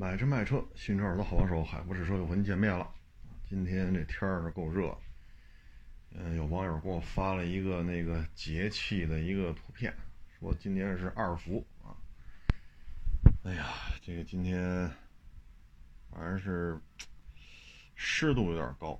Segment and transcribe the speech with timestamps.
[0.00, 2.90] 买车卖车，新车耳朵好帮手，海博士车又和您见面了。
[3.46, 4.96] 今天这天儿够热，
[6.12, 9.94] 嗯，有网友给我发了一个那个节气的一个图片，
[10.38, 11.92] 说今天是二伏啊。
[13.44, 13.66] 哎呀，
[14.00, 14.90] 这个今天
[16.10, 16.80] 反正是
[17.94, 18.98] 湿度有点高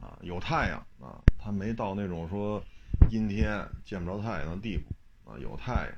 [0.00, 2.60] 啊，有太阳啊，它没到那种说
[3.12, 5.94] 阴天见不着太阳的地步啊，有太阳，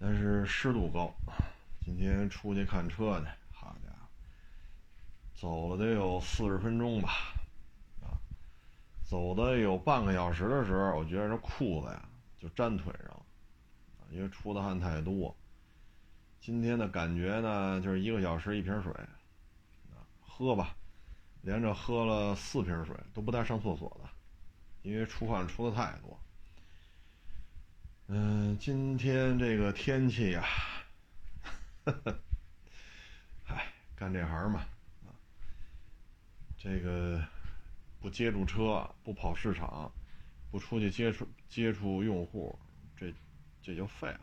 [0.00, 1.14] 但是湿度高。
[1.84, 4.08] 今天出去看车去，好家伙，
[5.34, 7.10] 走了得有四十分钟吧，
[8.00, 8.16] 啊，
[9.04, 13.26] 走的有半个小时的时候，我觉得这裤子呀就粘腿上了，
[14.10, 15.36] 因为出的汗太多。
[16.40, 18.90] 今天的感觉呢，就是一个小时一瓶水，
[19.90, 20.74] 啊，喝吧，
[21.42, 24.08] 连着喝了四瓶水，都不带上厕所的，
[24.80, 26.18] 因为出汗出的太多。
[28.06, 30.40] 嗯，今天这个天气呀。
[30.40, 30.83] 呵呵，
[33.44, 34.60] 嗨，干这行嘛，
[35.04, 35.12] 啊，
[36.56, 37.22] 这个
[38.00, 39.92] 不接触车，不跑市场，
[40.50, 42.58] 不出去接触接触用户，
[42.96, 43.12] 这
[43.60, 44.20] 这就废了。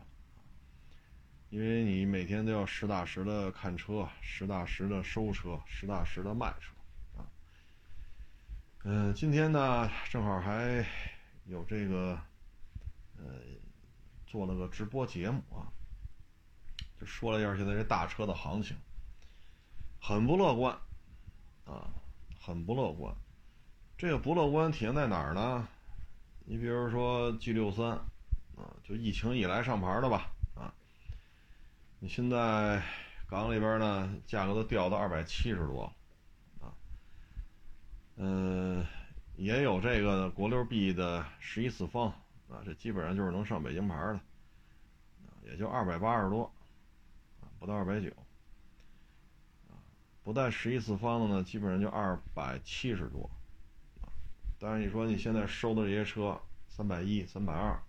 [1.50, 6.74] 因为你每天都要实打实的看车，实打实的收车，实打实的卖车，
[7.16, 7.22] 啊，
[8.82, 10.84] 嗯，今天呢正好还
[11.44, 12.18] 有这个，
[13.18, 13.24] 呃，
[14.26, 15.70] 做了个直播节目啊。
[17.04, 18.76] 说了一下现在这大车的行情，
[20.00, 20.76] 很不乐观，
[21.64, 21.88] 啊，
[22.40, 23.14] 很不乐观。
[23.96, 25.68] 这个不乐观体现在哪儿呢？
[26.44, 27.90] 你比如说 G 六三，
[28.56, 30.74] 啊，就疫情以来上牌的吧，啊，
[32.00, 32.82] 你现在
[33.28, 35.92] 港里边呢价格都掉到二百七十多，
[36.60, 36.74] 啊，
[38.16, 38.84] 嗯，
[39.36, 42.08] 也有这个国六 B 的十一次方，
[42.48, 44.20] 啊，这基本上就是能上北京牌的，
[45.44, 46.52] 也就二百八十多。
[47.62, 48.10] 不到二百九，
[50.24, 53.30] 不带十一次方的呢，基本上就二百七十多，
[54.58, 57.80] 但是你说你现在收的这些车三百一、三百二，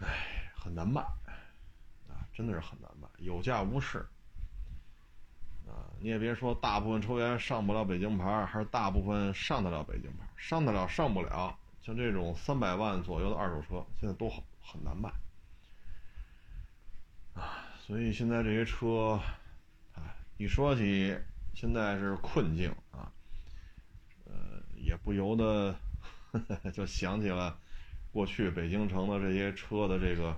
[0.00, 1.02] 哎，很难卖，
[2.08, 4.04] 啊，真的是很难卖，有价无市，
[5.68, 15.08] 啊，你也别说大部分车源上不了北京牌，还是大部分上得了北京牌，上得了上不了，像这种三百万左右的二手车，现在都很很难卖，
[17.34, 17.63] 啊。
[17.86, 19.20] 所以现在这些车，
[19.92, 21.14] 啊，一说起
[21.52, 23.12] 现在是困境啊，
[24.24, 24.32] 呃，
[24.74, 25.76] 也不由得
[26.72, 27.58] 就想起了
[28.10, 30.34] 过去北京城的这些车的这个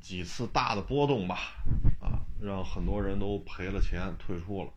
[0.00, 1.56] 几次大的波动吧，
[2.00, 4.72] 啊，让很多人都赔了钱退出了。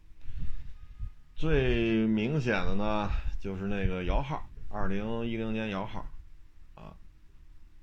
[1.36, 3.08] 最明显的呢，
[3.40, 6.04] 就是那个摇号，二零一零年摇号，
[6.74, 6.98] 啊，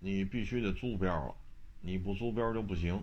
[0.00, 1.36] 你必须得租标了。
[1.82, 3.02] 你不租标就不行，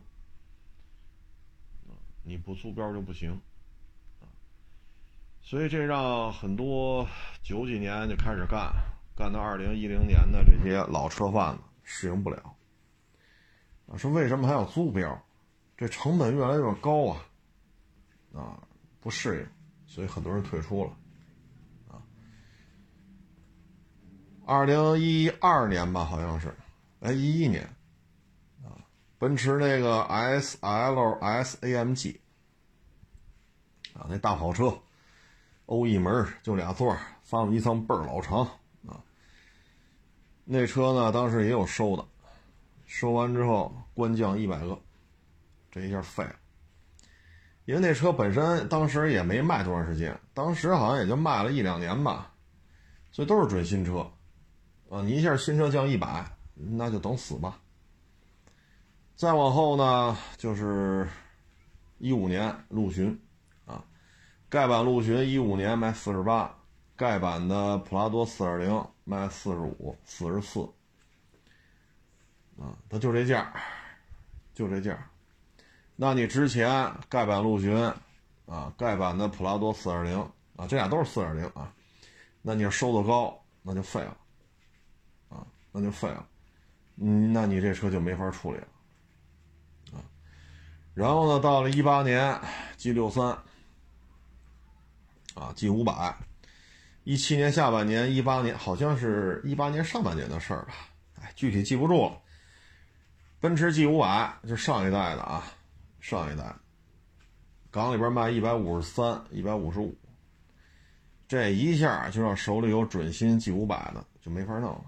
[2.24, 3.42] 你不租标就不行，
[5.42, 7.08] 所以这让很多
[7.42, 8.72] 九几年就开始干，
[9.16, 12.56] 干到二零一零年的这些老车贩子适应不了，
[13.98, 15.24] 说为什么还要租标？
[15.76, 17.26] 这成本越来越高啊，
[18.34, 18.68] 啊，
[19.00, 19.48] 不适应，
[19.88, 20.98] 所以很多人退出了，
[21.88, 22.02] 啊，
[24.46, 26.54] 二零一二年吧，好像是，
[27.00, 27.68] 哎，一一年。
[29.20, 32.22] 奔驰那个 S L S A M G
[33.94, 34.78] 啊，那大跑车，
[35.66, 38.42] 欧翼门就俩座，发动机舱倍儿老长
[38.88, 39.02] 啊。
[40.46, 42.06] 那车呢，当时也有收的，
[42.86, 44.80] 收完之后官降一百个，
[45.72, 46.36] 这一下废了。
[47.66, 52.32] 因为那车本身当时也没卖多长时间，当时好像也就卖了一两年吧，
[53.12, 54.10] 所以都是准新车
[54.90, 55.02] 啊。
[55.02, 56.24] 你一下新车降一百，
[56.54, 57.60] 那就等死吧。
[59.18, 61.10] 再往后呢，就是
[61.98, 63.20] 一五年陆巡，
[63.66, 63.84] 啊，
[64.48, 66.56] 盖板陆巡一五年卖四十八，
[66.96, 70.62] 盖板的普拉多四点零卖四十五、四十四，
[72.60, 73.52] 啊，它就这价，
[74.54, 74.96] 就这价。
[75.96, 77.76] 那你之前盖板陆巡，
[78.46, 80.20] 啊，盖板的普拉多四点零，
[80.58, 81.74] 啊，这俩都是四点零啊，
[82.44, 84.16] 那你要收的高，那就废了，
[85.30, 86.24] 啊，那就废了，
[86.98, 88.68] 嗯，那你这车就没法处理了。
[90.98, 92.42] 然后呢，到了一八年
[92.76, 93.24] ，G 六三，
[95.36, 96.18] 啊，G 五百，
[97.04, 100.74] 一七年下半年，一八年好像是一八年上半年的事儿吧，
[101.22, 102.20] 哎，具体记不住了。
[103.40, 105.44] 奔驰 G 五百就上一代的啊，
[106.00, 106.52] 上一代，
[107.70, 109.96] 港里边卖一百五十三、一百五十五，
[111.28, 114.84] 这一下就让手里有准新 G 五百的就没法弄了，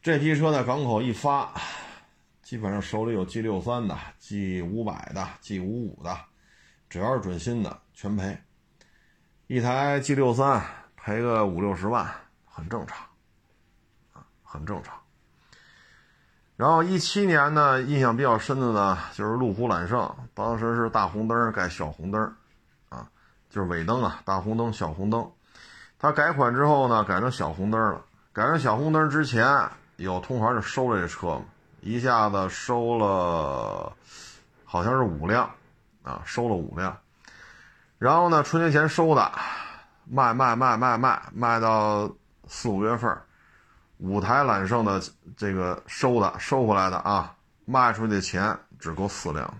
[0.00, 1.52] 这批车在港口一发。
[2.44, 6.14] 基本上手里有 G 六三的、G 五百的、G 五五的，
[6.90, 8.38] 只要是准新的全赔。
[9.46, 10.62] 一台 G 六三
[10.94, 12.06] 赔个五六十万，
[12.44, 12.98] 很正常，
[14.12, 14.94] 啊，很正常。
[16.56, 22.36] 然后一七年呢，印象比较深的呢，就是路虎揽胜，当时是大红灯改小红灯，
[22.90, 23.08] 啊，
[23.48, 25.32] 就是尾灯啊，大红灯小红灯。
[25.98, 28.04] 它改款之后呢，改成小红灯了。
[28.34, 29.46] 改成小红灯之前，
[29.96, 31.44] 有同行就收了这车嘛，
[31.84, 33.94] 一下子收了，
[34.64, 35.50] 好像是五辆，
[36.02, 36.96] 啊，收了五辆。
[37.98, 39.30] 然后呢，春节前收的，
[40.06, 42.10] 卖卖卖卖卖，卖到
[42.48, 43.14] 四五月份。
[43.98, 45.00] 五台揽胜的
[45.36, 47.34] 这个收的收回来的啊，
[47.66, 49.54] 卖出去的钱只够四辆，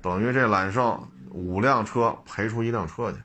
[0.00, 3.18] 等于这揽胜五辆车赔出一辆车去。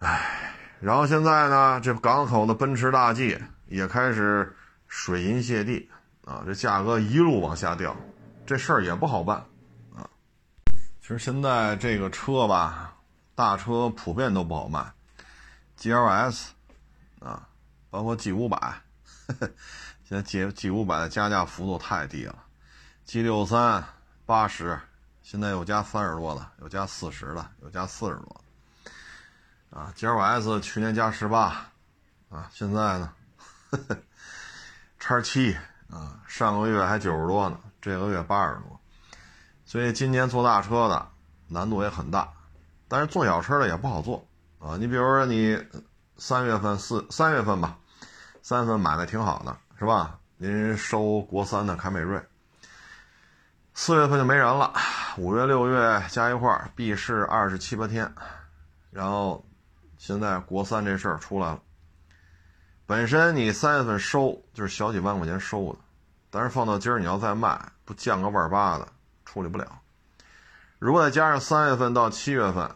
[0.00, 4.54] 唉，然后现在呢，这港口的奔驰大 G 也开始
[4.88, 5.88] 水银泻地
[6.26, 7.96] 啊，这价格一路往下掉，
[8.44, 9.38] 这事儿也不好办
[9.96, 10.04] 啊。
[11.00, 12.94] 其实现在这个车吧，
[13.34, 14.92] 大车普遍都不好卖
[15.78, 16.48] ，GLS
[17.20, 17.48] 啊。
[17.88, 18.74] 包括 G 五百，
[20.04, 22.44] 现在 G G 五百的加价幅度太低了
[23.06, 23.82] ，G 六三
[24.26, 24.78] 八十，
[25.22, 28.40] 现在有加三十多的，有加四十的，有加四十多，
[29.70, 31.70] 啊，G L S 去年加十八，
[32.28, 33.12] 啊，现在呢，
[35.00, 35.56] 叉七
[35.90, 38.80] 啊，上个月还九十多呢，这个月八十多，
[39.64, 41.08] 所以今年做大车的
[41.48, 42.28] 难度也很大，
[42.88, 44.26] 但是做小车的也不好做
[44.58, 45.58] 啊，你比如说你
[46.16, 47.76] 三月份四三月份吧。
[48.48, 50.20] 三月份买的挺好的，是吧？
[50.36, 52.22] 您收国三的凯美瑞，
[53.74, 54.72] 四月份就没人了。
[55.18, 58.14] 五月、六月加一块儿，闭市二十七八天。
[58.92, 59.44] 然后
[59.98, 61.60] 现在国三这事儿出来了。
[62.86, 65.78] 本身你三月份收就是小几万块钱收的，
[66.30, 68.88] 但是放到今儿你要再卖，不降个万八的
[69.24, 69.80] 处理不了。
[70.78, 72.70] 如果再加上三月份到七月份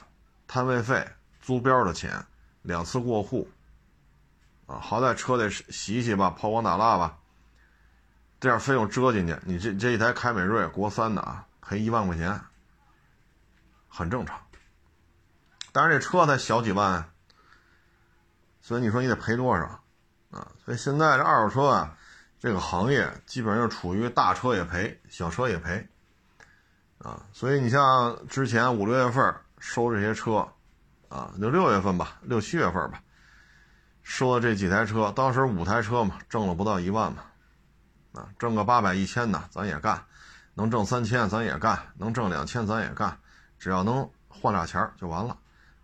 [0.48, 1.06] 摊位费、
[1.40, 2.26] 租标的钱，
[2.62, 3.48] 两次过户。
[4.66, 7.18] 啊，好歹车得洗洗吧，抛光打蜡吧，
[8.38, 12.40] 这样费用折进去，你这这一台凯美瑞国三的啊，赔一万块钱，
[13.88, 14.40] 很正常。
[15.72, 17.10] 但是这车才小几万，
[18.60, 19.79] 所以你说你得赔多少
[20.30, 20.46] 啊？
[20.64, 21.96] 所以现在这二手车啊，
[22.38, 25.88] 这个行业基本上就处于大车也赔，小车也赔，
[26.98, 30.48] 啊，所以你像之前五六月份收这些车，
[31.08, 33.02] 啊，就六月份吧，六七月份吧。
[34.02, 37.22] 收的这几台车，当时五台车嘛，挣了不到一万嘛，
[38.12, 40.02] 啊，挣个八百一千的咱也干，
[40.54, 43.16] 能挣三千咱也干，能挣两千咱也干，
[43.58, 45.36] 只要能换俩钱就完了，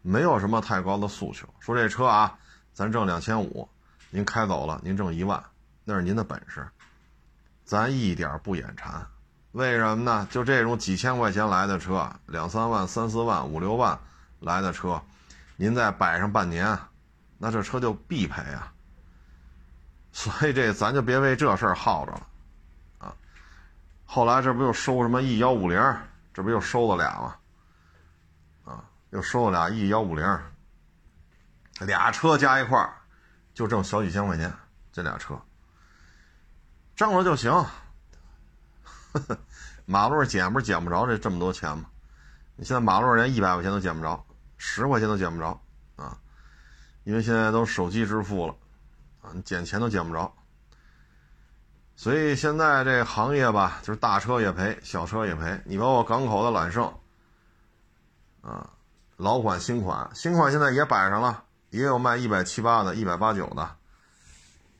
[0.02, 1.46] 没有什么太高的诉求。
[1.60, 2.36] 说这车啊，
[2.72, 3.68] 咱挣两千五，
[4.16, 5.44] 您开走了，您挣一万，
[5.84, 6.66] 那是您的本事，
[7.66, 9.06] 咱一点不眼馋。
[9.52, 10.26] 为什么呢？
[10.30, 13.98] 就这种几千块钱来的车，两三万、三四万、五六万
[14.40, 15.02] 来的车，
[15.56, 16.78] 您再摆上半年。
[17.36, 18.72] 那这车就必赔啊，
[20.12, 22.26] 所以这咱就别为这事儿耗着了，
[22.96, 23.14] 啊，
[24.06, 25.78] 后来这不又收什么 E 幺五零，
[26.32, 27.36] 这不又收了俩吗？
[28.64, 30.40] 啊，又收了俩 E 幺五零，
[31.80, 32.95] 俩车加一块儿
[33.56, 34.52] 就挣小几千块钱，
[34.92, 35.34] 这俩车
[36.94, 37.50] 挣了就行，
[39.86, 41.86] 马路上捡不是捡不着这这么多钱吗？
[42.54, 44.22] 你现在马路上连一百块钱都捡不着，
[44.58, 45.58] 十块钱都捡不着
[45.96, 46.18] 啊。
[47.04, 48.54] 因为现在都手机支付了，
[49.22, 50.30] 啊，你捡钱都捡不着，
[51.94, 55.62] 所以现在这行业吧，就是大车也赔，小车也赔。
[55.64, 56.92] 你包括港口的揽胜，
[58.42, 58.68] 啊，
[59.16, 61.45] 老款、新款，新款现在也摆上了，
[61.76, 63.76] 也有卖一百七八的，一百八九的，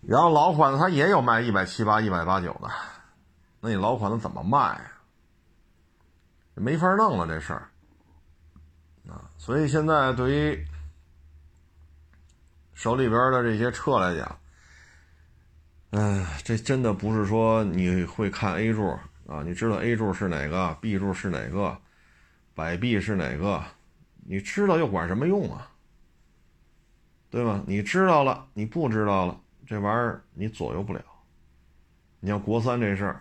[0.01, 2.71] 然后老款的它也有卖一百七八、一百八九的，
[3.61, 4.81] 那你老款的怎么卖？
[6.55, 7.69] 没法弄了这事儿，
[9.09, 10.67] 啊，所以现在对于。
[12.73, 14.39] 手里边的这些车来讲，
[15.93, 18.91] 哎，这真的不是说你会看 A 柱
[19.27, 21.79] 啊，你知道 A 柱是哪个，B 柱是哪个，
[22.55, 23.65] 摆臂是哪个，
[24.27, 25.71] 你知道又管什么用啊？
[27.37, 27.63] 对吧？
[27.67, 31.03] 你知道了，你不知道了，这玩意儿你左右不了。
[32.19, 33.21] 你像国三这事儿，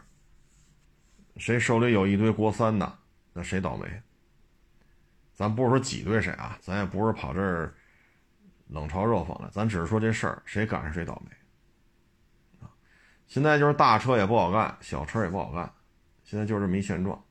[1.35, 2.97] 谁手里有一堆国三的，
[3.33, 3.85] 那谁倒霉？
[5.33, 7.73] 咱不是说挤兑谁啊，咱也不是跑这儿。
[8.67, 12.67] 冷嘲热讽的，咱只是说这事儿谁赶上谁倒霉！
[13.27, 15.69] 现在就是大车也不好干，小车也不好干，
[16.23, 17.21] 现在就是这么一现状。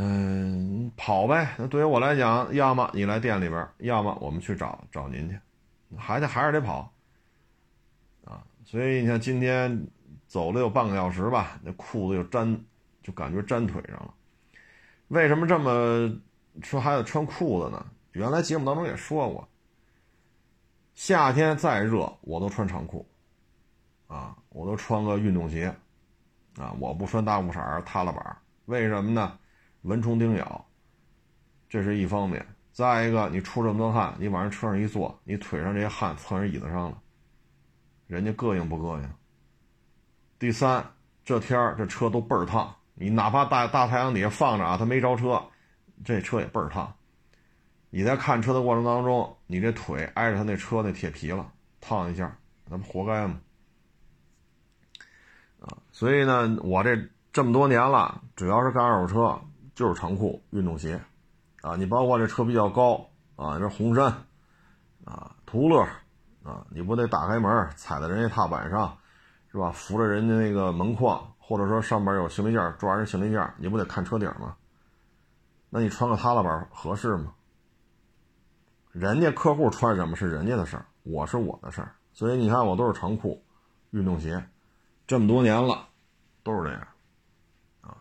[0.00, 1.56] 嗯，跑呗。
[1.58, 5.36] 那对于我来讲，要么你来店里边，要么我们去找找您去，
[5.96, 6.92] 还得还是得跑
[8.24, 8.40] 啊。
[8.64, 9.88] 所以你看今天
[10.28, 12.64] 走了有半个小时吧，那裤子就粘，
[13.02, 14.14] 就感觉粘腿上了。
[15.08, 16.08] 为什么这么
[16.62, 17.84] 说还得穿裤子呢？
[18.12, 19.48] 原来节目当中也说过，
[20.94, 23.04] 夏天再热我都穿长裤，
[24.06, 25.74] 啊，我都穿个运动鞋，
[26.56, 28.36] 啊，我不穿大裤衩踏了板
[28.66, 29.36] 为什么呢？
[29.82, 30.66] 蚊虫叮咬，
[31.68, 32.46] 这是一方面。
[32.72, 36.98] 再一个，你出这么多汗，你往人车上一坐，你腿上这些汗蹭人椅子上了，
[38.06, 39.10] 人家膈应不膈应？
[40.38, 40.84] 第三，
[41.24, 42.74] 这天儿这车都倍儿烫。
[42.94, 45.42] 你哪怕大大太阳底下放着啊，他没着车，
[46.04, 46.94] 这车也倍儿烫。
[47.90, 53.40] 你在看车的过程当中，你这腿挨着他那车那铁皮了，烫一下，那不活该吗？
[55.60, 56.96] 啊，所以呢，我这
[57.32, 59.40] 这么多年了，主要是干二手车，
[59.78, 61.00] 就是长裤、运动鞋，
[61.60, 64.12] 啊，你包括这车比较高啊，这红山，
[65.04, 65.86] 啊，途乐，
[66.42, 68.98] 啊，你不得打开门踩在人家踏板上，
[69.52, 69.70] 是吧？
[69.70, 71.32] 扶着人家那个门框。
[71.38, 74.54] 或者说上边有行李架，抓人行李架，你不得看车顶吗？
[75.70, 77.32] 那你穿个踏拉板合适吗？
[78.92, 81.94] 人家客户穿什么是人家的事儿，我是我的事儿。
[82.12, 83.42] 所以你看，我都是长裤、
[83.92, 84.44] 运动鞋，
[85.06, 85.88] 这么多年了，
[86.42, 86.88] 都是这样
[87.80, 87.96] 啊。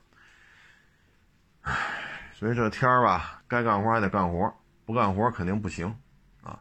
[1.62, 4.54] 唉，所以这天儿吧，该干活还得干活，
[4.86, 5.88] 不干活肯定不行
[6.44, 6.60] 啊。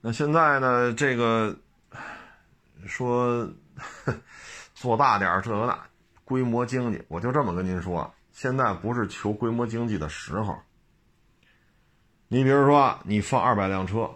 [0.00, 1.56] 那现在呢，这个
[2.86, 3.52] 说。
[4.74, 5.76] 做大点儿，这个那
[6.24, 10.60] 规模经济，我就这么跟您说，现在不是求规模经济的时候。
[12.28, 14.08] 你比如说，你放二百辆车，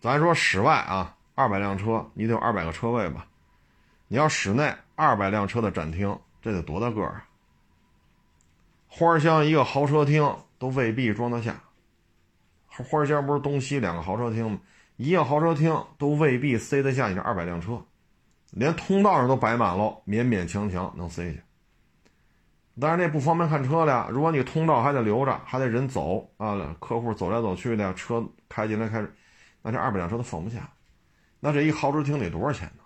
[0.00, 3.26] 咱说室外啊，二百辆车，你得有二百个车位吧？
[4.08, 7.24] 你要室内二百辆车的展厅，这得多大个儿啊？
[8.92, 11.62] 花乡一个豪车厅都未必装得下。
[12.66, 14.60] 花乡不是东西两个豪车厅吗？
[14.96, 17.80] 一个豪车厅都未必塞得下你这二百辆车。
[18.50, 21.40] 连通道上都摆满了，勉勉强强能塞下。
[22.80, 24.08] 但是那不方便看车了。
[24.10, 29.06] 如果你通道还得留着，还得人走啊，客户走来走去的，车开进来开，
[29.62, 30.68] 那这二百辆车都放不下。
[31.38, 32.82] 那这一豪车厅得多少钱呢？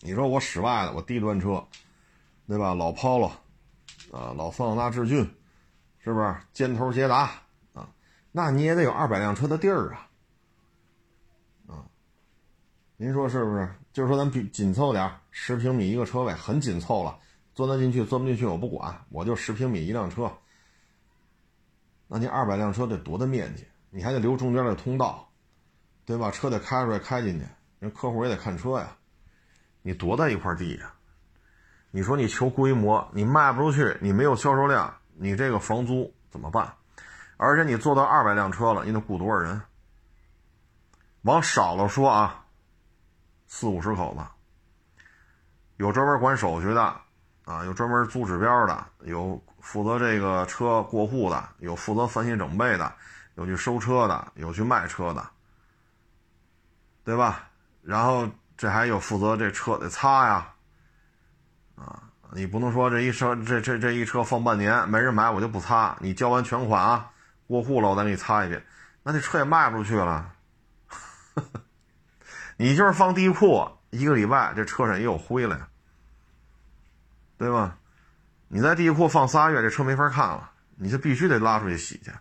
[0.00, 1.66] 你说我室外的，我低端车，
[2.46, 2.74] 对吧？
[2.74, 3.30] 老 Polo，
[4.12, 5.28] 啊，老桑塔纳志俊，
[5.98, 6.36] 是不是？
[6.52, 7.30] 尖头捷达
[7.72, 7.88] 啊，
[8.30, 9.96] 那你也得有二百辆车的地儿
[11.66, 11.82] 啊。
[12.98, 13.68] 您说是不是？
[13.92, 17.18] 就是说咱比紧凑点十平米一个车位，很紧凑了，
[17.54, 20.30] 钻得进去钻不进去我不管，我就十平米一辆车。
[22.06, 23.66] 那你二百辆车得多大面积？
[23.90, 25.28] 你还得留中间的通道，
[26.04, 26.30] 对吧？
[26.30, 27.46] 车得开出来开进去，
[27.80, 28.96] 人客户也得看车呀。
[29.82, 30.91] 你多大一块地呀？
[31.92, 36.74] 你说你求规模，你卖不出去，你没有销售量，你这个房租怎么办？
[37.36, 39.62] 而且你做到二百辆车了，你得雇多少人？
[41.22, 42.40] 往少了说啊。
[43.54, 44.24] 四五十口子，
[45.76, 46.82] 有专门管手续的，
[47.44, 52.90] 啊，有专门租指标的，有负责这个车过户的，有负责翻新整备的，
[53.34, 55.28] 有去收车的，有去卖车的，
[57.04, 57.50] 对吧？
[57.82, 60.51] 然后这还有负责这车得擦呀，
[61.76, 62.02] 啊，
[62.32, 67.10] 你不能说这一车这这这一车放半年没人买我就不擦，你交完全款啊，
[67.46, 68.64] 过户了我再给你擦一遍，
[69.02, 70.32] 那这车也卖不出去了。
[72.56, 75.68] 你就是放地库一个礼拜，这车上也有灰了呀，
[77.38, 77.76] 对吧？
[78.48, 82.12] 你在地库放仨月，这车没法看了，你就必须得拉出去洗去。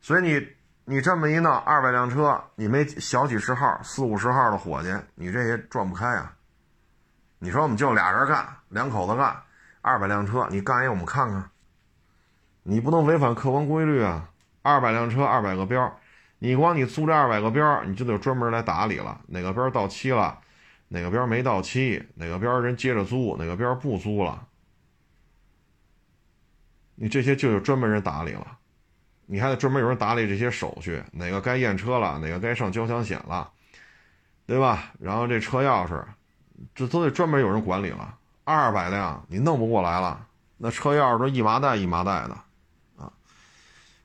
[0.00, 0.48] 所以你
[0.84, 6.34] 你这么一闹，二百辆车，你没小几十号、四五十号的伙计，你这也转不开啊。
[7.38, 9.42] 你说我们就俩人干，两口子干，
[9.82, 11.50] 二百辆车，你干一我们看看，
[12.62, 14.30] 你不能违反客观规律啊！
[14.62, 15.98] 二百辆车，二百个标。
[16.38, 19.20] 你光你租这二百个标，你就得专门来打理了。
[19.28, 20.38] 哪个标到期了，
[20.88, 24.46] 哪个标没到期，哪个标人接着租，哪个标不租了，
[26.94, 28.58] 你这些就有专门人打理了。
[29.26, 33.50] 你还得专门有人打理这些手续，哪个该验车了，哪个该上交强险了，
[34.46, 34.92] 对吧？
[34.98, 36.02] 然后这车钥匙，
[36.74, 38.16] 这都得专门有人管理了。
[38.44, 42.34] 二百辆你弄不过来了，那车钥匙都一麻袋一麻袋的，
[42.96, 43.12] 啊，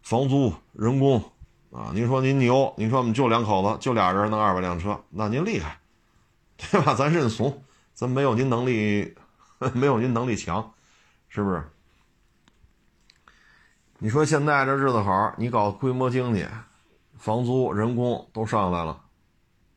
[0.01, 1.23] 房租、人工。
[1.69, 5.77] 啊，您说您牛，您说我们就两口子，就俩人弄二百辆车，那您厉害，
[6.57, 6.95] 对吧？
[6.95, 7.61] 咱认怂，
[7.93, 9.15] 咱没有您能力，
[9.75, 10.73] 没有您能力强，
[11.27, 11.61] 是不是？
[13.99, 16.47] 你说现在这日子好，你搞规模经济，
[17.17, 19.01] 房租、人工都上来了，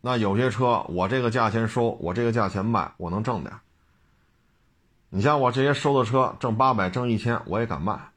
[0.01, 3.53] 那有些车我这个价钱收，我这个价钱卖，我能挣点。
[5.11, 8.11] 你像我这些收的车，挣八百、挣一千，我也敢卖，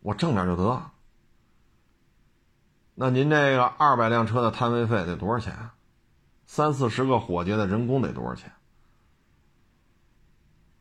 [0.00, 0.82] 我挣点就得。
[2.94, 5.70] 那您这个二百辆车的摊位费得多少钱？
[6.44, 8.52] 三四十个伙计的人工得多少钱？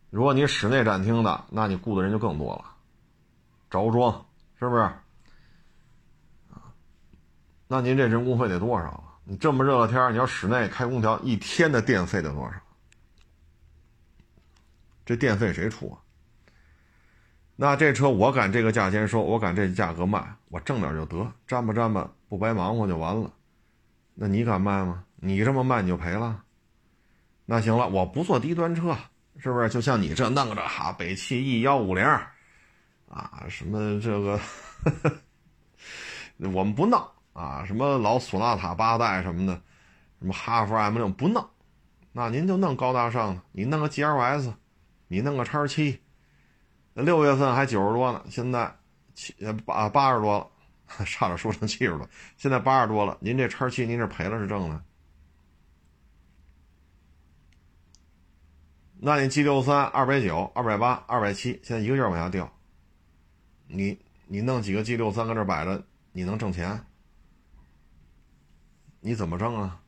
[0.09, 2.65] 如果你室内展厅的，那你雇的人就更多了，
[3.69, 4.25] 着装
[4.59, 4.91] 是不是？
[7.67, 9.03] 那您这人工费得多少啊？
[9.23, 12.51] 你这么热的天你要室内开空调，一天的电费得多少？
[15.11, 15.99] 这电费谁出啊？
[17.57, 23.29] 那这车我敢这个价钱收，我敢这价格卖，我挣点就得，沾吧沾吧，不白忙活就完了。
[24.13, 25.03] 那你敢卖吗？
[25.17, 26.43] 你这么卖你就赔了。
[27.45, 28.95] 那行了，我不做低端车。
[29.37, 32.05] 是不是就像你这弄着哈北汽 E 幺五零，
[33.09, 34.39] 啊什么这个，
[36.53, 37.03] 我们不弄
[37.33, 39.61] 啊什么老索纳塔八代什么的，
[40.19, 41.43] 什么哈弗 M 六不弄，
[42.11, 44.53] 那您就弄高大上的，你弄个 GLS，
[45.11, 45.99] 你弄个叉七，
[46.93, 48.73] 那六月份还九十多呢，现在
[49.13, 50.49] 七八八十多了，
[51.05, 54.81] 差点说成七十多，现在八十多了，您这叉七您这赔了是挣的？
[59.01, 62.49] 那你 G 六三二百九、二百八、二百七，现在一个劲儿往下掉。
[63.67, 66.85] 你你弄几个 G 六三搁这摆着，你能挣钱？
[69.01, 69.80] 你怎么挣啊？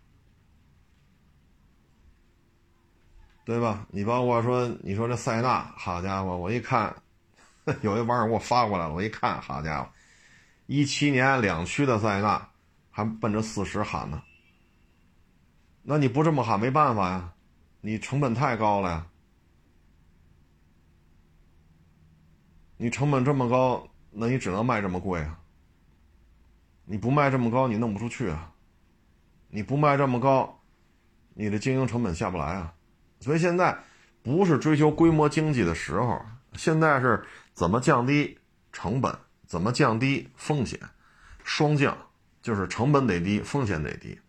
[3.45, 3.85] 对吧？
[3.89, 6.95] 你包括说，你说这塞纳，好家伙，我一看，
[7.81, 9.89] 有一网友给我发过来了，我一看，好家伙，
[10.65, 12.49] 一七年两驱的塞纳
[12.89, 14.21] 还奔着四十喊呢。
[15.81, 17.33] 那你不这么喊没办法呀。
[17.81, 19.07] 你成本太高了呀！
[22.77, 25.37] 你成本这么高，那你只能卖这么贵啊！
[26.85, 28.53] 你不卖这么高，你弄不出去啊！
[29.49, 30.61] 你不卖这么高，
[31.33, 32.72] 你的经营成本下不来啊！
[33.23, 33.75] 所以现在
[34.21, 36.21] 不是追求规模经济的时候，
[36.55, 38.37] 现在是怎么降低
[38.73, 39.15] 成本，
[39.47, 40.77] 怎么降低风险，
[41.43, 41.97] 双降，
[42.41, 44.19] 就是成本得低，风险得低。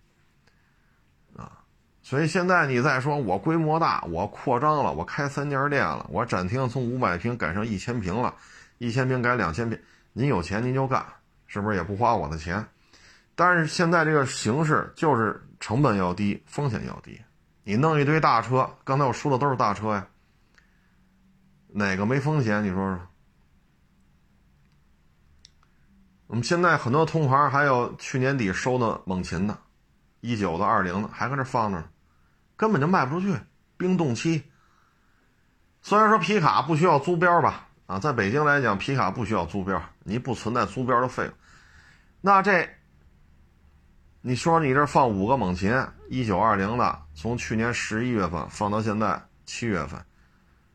[2.07, 8.35] 所以现在你再说我规模大，我扩张了，我开三家店了，我展厅从五百平改成一千平了，
[8.77, 9.81] 一千平改两千平，
[10.13, 11.03] 您有钱您就干，
[11.47, 12.63] 是不是也不花我的钱？
[13.35, 17.19] 但是现在这个形势就是成本要低，风险要低。
[17.65, 20.07] 你弄一堆大车，刚才我说的都是大车呀，
[21.69, 22.63] 哪个没风险？
[22.63, 23.01] 你说说。
[26.27, 29.57] 我们现在很多同行还有去年底收的猛禽的，
[30.21, 31.89] 一九的、二零的，还搁这放着呢。
[32.57, 33.39] 根本就卖不出去，
[33.77, 34.45] 冰冻期。
[35.81, 41.33] 虽然说皮卡不需要租标吧，啊，在北京来讲，皮卡不需要租标，你不存在租标的费用。
[42.21, 42.69] 那这，
[44.21, 45.71] 你说你这放五个猛禽，
[46.15, 50.01] 一九二零的，从去年十一月份放到现在七月份，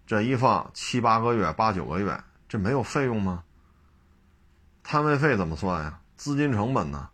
[0.05, 3.41] 这一放七八个月、八九个月，这没有费用吗？
[4.83, 5.97] 摊位费怎么算呀？
[6.17, 7.09] 资金成本呢？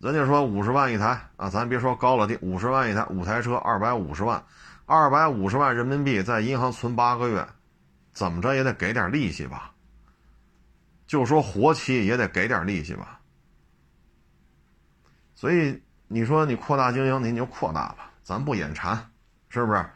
[0.00, 4.42] 人家说五十万一台啊，咱别说高了的，五十万一台，五台车二百五十万，
[4.86, 7.46] 二百五十万人民币在银行存八个月，
[8.14, 9.74] 怎么着也得给点利息吧？
[11.06, 13.17] 就说活期也得给点利息吧。
[15.38, 18.98] 所以你说你扩大经营，您就扩大吧，咱不眼馋，
[19.48, 19.86] 是不是？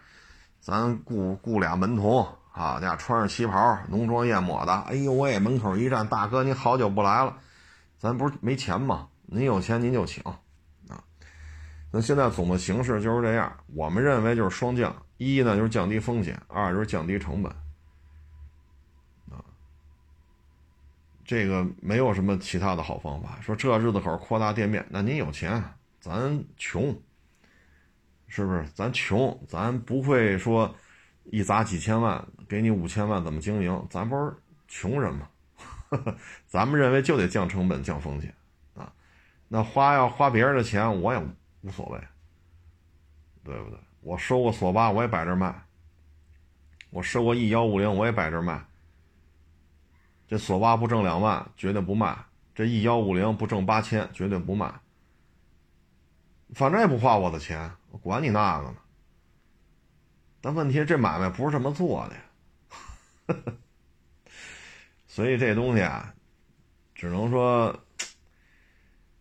[0.60, 7.36] 咱雇雇俩门童，好家伙，穿上旗袍，浓妆艳抹的，哎呦喂，门口一站，大哥你好久不来了，
[7.98, 9.08] 咱不是没钱吗？
[9.26, 10.22] 您有钱您就请，
[10.88, 11.02] 啊，
[11.90, 13.52] 那现在总的形势就是这样。
[13.74, 17.52] 我们认为就是双降：一呢就是降低风险，二就是降低成本，
[21.32, 23.40] 这个没有什么其他的好方法。
[23.40, 25.64] 说这日子口扩大店面，那您有钱，
[25.98, 26.94] 咱穷，
[28.28, 28.68] 是不是？
[28.74, 30.76] 咱穷，咱不会说
[31.24, 33.86] 一砸几千万给你五千万怎么经营？
[33.88, 34.36] 咱不是
[34.68, 35.26] 穷人吗？
[36.46, 38.34] 咱们认为就得降成本、降风险
[38.74, 38.92] 啊。
[39.48, 41.22] 那花要花别人的钱，我也
[41.62, 41.98] 无所谓，
[43.42, 43.78] 对不对？
[44.02, 45.50] 我收过索八，我也摆这卖；
[46.90, 48.62] 我收过 E 幺五零，我也摆这卖。
[50.32, 52.16] 这索八不挣两万，绝对不卖；
[52.54, 54.80] 这 E 幺五零不挣八千，绝对不卖。
[56.54, 58.76] 反正也不花我的钱，我管你那个呢。
[60.40, 62.14] 但问题这买卖不是这么做的
[63.44, 63.52] 呀，
[65.06, 66.14] 所以这东西啊，
[66.94, 67.78] 只能说。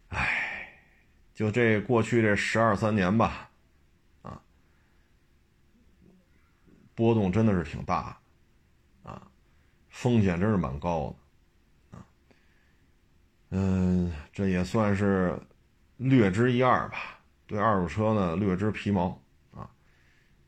[0.07, 0.79] 唉，
[1.33, 3.49] 就这过去这十二三年吧，
[4.21, 4.41] 啊，
[6.95, 8.20] 波动真的是挺大，
[9.91, 11.13] 风险真是蛮高
[11.91, 12.03] 的，啊，
[13.51, 15.39] 嗯，这也算是
[15.97, 17.19] 略知一二吧。
[17.45, 19.21] 对二手车呢，略知皮毛，
[19.53, 19.69] 啊，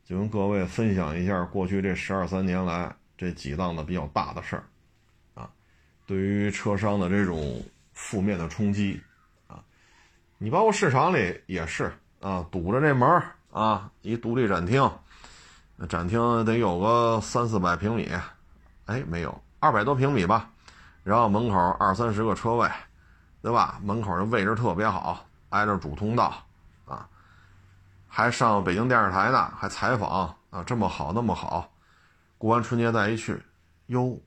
[0.03, 4.63] 就跟各位分享一下过去这十二三年来这几档的比较大的事儿，
[5.36, 5.51] 啊，
[6.08, 8.99] 对于车商的这种负面的冲击。
[9.47, 9.63] 啊
[10.39, 14.91] 你包括市场里也是啊，堵着这门啊，一独立展厅，
[15.88, 18.10] 展厅得有个三四百平米，
[18.86, 20.50] 哎，没有二百多平米吧，
[21.04, 22.69] 然后门口二三十个车位，
[23.41, 23.80] 对吧？
[23.84, 26.34] 门口的位置特别好，挨着主通道，
[26.86, 27.08] 啊，
[28.08, 31.72] 还上北京电视台呢，还采访啊，这么好那么好，
[32.38, 33.41] 过完春节再一去，
[33.88, 34.19] 哟，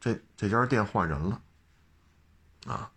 [0.00, 1.40] 这这家店换人了，
[2.66, 2.90] 啊。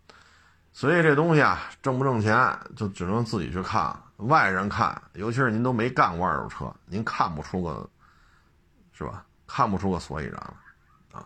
[0.72, 4.00] 所以这东西啊，挣不挣钱就只能自己去看。
[4.18, 7.90] 外人看，尤其是您都没干过二手车，您看不出个，
[8.92, 9.26] 是吧？
[9.48, 11.26] 看不出个所以然来，啊！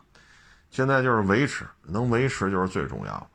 [0.70, 3.28] 现在就是维持，能维持就是最重要的。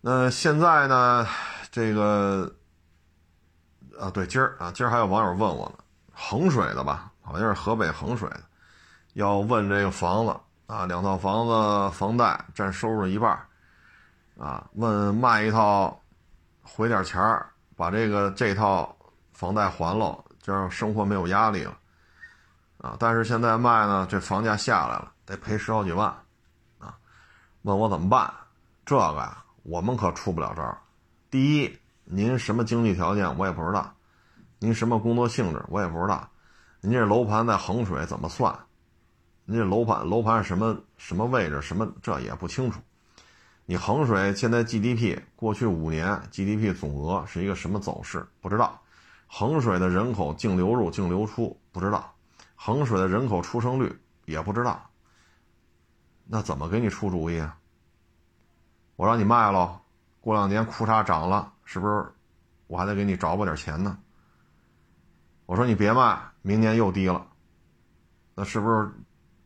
[0.00, 1.26] 那现在呢，
[1.70, 2.54] 这个
[3.98, 8.42] 啊，对，今儿啊，今儿还有网友问我呢，衡水的吧，好像是河北衡水的，
[9.14, 13.38] 要问这个房子啊，两套房子房贷占收入一半。
[14.38, 16.00] 啊，问卖一套，
[16.62, 18.96] 回点钱儿，把这个这套
[19.32, 21.76] 房贷还了，这样生活没有压力了。
[22.78, 26.08] 啊，但是现在卖呢，这房价下来了，得赔十好几万。
[26.78, 26.96] 啊，
[27.62, 28.32] 问我怎么办？
[28.86, 30.78] 这个呀，我们可出不了招。
[31.30, 33.92] 第一，您什么经济条件我也不知道，
[34.58, 36.28] 您什么工作性质我也不知道，
[36.80, 38.56] 您这楼盘在衡水怎么算？
[39.44, 42.80] 您这楼盘楼盘什么什么位置什么这也不清楚。
[43.66, 48.26] 你衡水现在 GDP 过去五年 GDP 总额是一个什么走势？
[48.40, 48.80] 不知道。
[49.26, 52.14] 衡水的人口净流入、净流出不知道。
[52.60, 54.84] 衡水的人口出生率也不知道。
[56.24, 57.56] 那怎么给你出主意啊？
[58.96, 59.80] 我让你卖了，
[60.20, 62.12] 过两年裤衩涨了，是不是？
[62.66, 63.96] 我还得给你找补点钱呢。
[65.46, 67.24] 我说你别卖，明年又低了，
[68.34, 68.90] 那是不是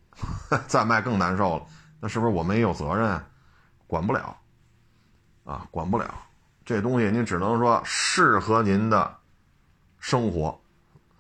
[0.67, 1.67] 再卖更难受了？
[2.01, 3.23] 那是不是我们也有责任？
[3.87, 4.35] 管不了，
[5.45, 6.15] 啊，管不了，
[6.65, 9.19] 这东西您只能说适合您的
[9.99, 10.59] 生活，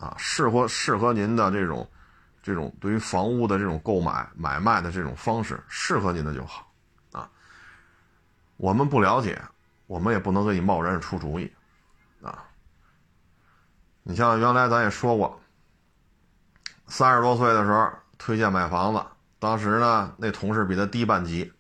[0.02, 1.88] 啊，适合适合您的这种
[2.42, 6.68] 这种对于房屋的这种购买买卖的这种方式，适合您的就好，
[7.12, 7.30] 啊，
[8.56, 9.40] 我们不了解，
[9.86, 11.52] 我们也不能给你贸然出主意，
[12.20, 12.42] 啊，
[14.02, 15.40] 你像原来咱也说过，
[16.88, 17.88] 三十多岁的时候
[18.18, 19.00] 推荐买房子，
[19.38, 21.52] 当时呢那同事比他低半级。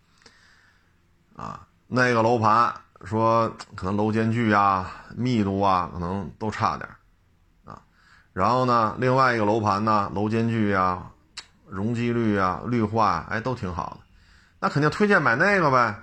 [1.36, 2.74] 啊，那个楼盘
[3.04, 6.88] 说可能楼间距啊、密度啊，可能都差点。
[8.32, 11.10] 然后呢，另外一个楼盘呢，楼间距啊、
[11.66, 14.06] 容积率啊、绿化哎都挺好的，
[14.60, 15.94] 那肯定推荐买那个呗，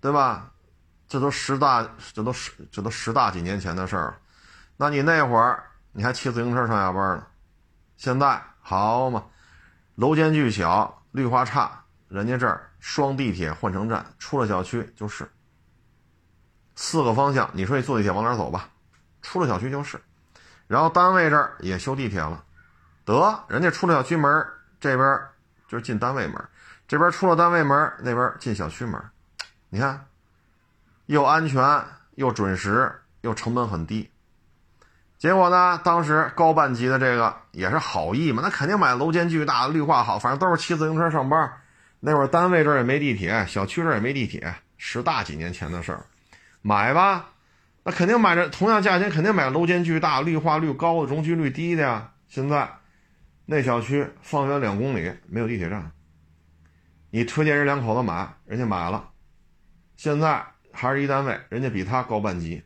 [0.00, 0.50] 对吧？
[1.06, 4.16] 这都十大，这都十，这都十大几年前的事儿了。
[4.76, 7.26] 那你那会儿你还骑自行车上下班呢，
[7.96, 9.24] 现在好嘛，
[9.94, 12.70] 楼间距小，绿化差，人家这儿。
[12.80, 15.26] 双地铁换乘站，出了小区就是。
[16.74, 18.68] 四个方向，你说你坐地铁往哪走吧？
[19.22, 19.98] 出了小区就是。
[20.66, 22.42] 然后单位这儿也修地铁了，
[23.04, 24.46] 得人家出了小区门，
[24.80, 25.20] 这边
[25.68, 26.42] 就是进单位门，
[26.88, 29.00] 这边出了单位门，那边进小区门。
[29.68, 30.06] 你看，
[31.06, 34.10] 又安全又准时又成本很低。
[35.18, 41.50] 结果呢，当时高半级的这个也是好意嘛，那肯定买楼间距大、绿化好，反正都是骑自行车上班。
[42.00, 46.04] 那会儿单位这儿也没地铁，小区这儿也没地铁，十大几年前的事儿，
[46.60, 47.26] 买吧，
[47.84, 52.12] 那肯定买着同样价钱，肯定买楼间距大、绿化率高的、容积率低的呀。
[52.26, 52.68] 现在
[53.44, 55.92] 那小区方圆两公里没有地铁站，
[57.10, 59.10] 你推荐人两口子买，人家买了，
[59.96, 62.62] 现在还是一单位，人家比他高半级，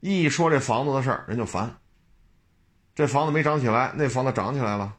[0.00, 1.76] 一说这房子的事儿，人就烦，
[2.94, 4.96] 这房子没涨起来，那房子涨起来了。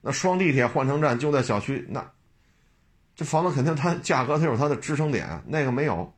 [0.00, 2.10] 那双地铁换乘站就在小区，那
[3.14, 6.17] 这房子肯定它价格它有它的支撑点，那个没有，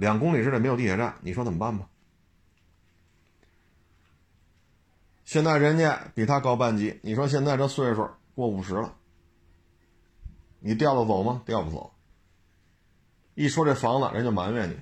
[0.00, 1.86] 两公里之内没有地铁站，你说怎么办吧？
[5.24, 8.96] 现在人家比他高半级，你说现在这岁数过五十了，
[10.58, 11.42] 你调得走吗？
[11.44, 11.92] 调不走。
[13.34, 14.80] 一说这房子，人就埋怨你，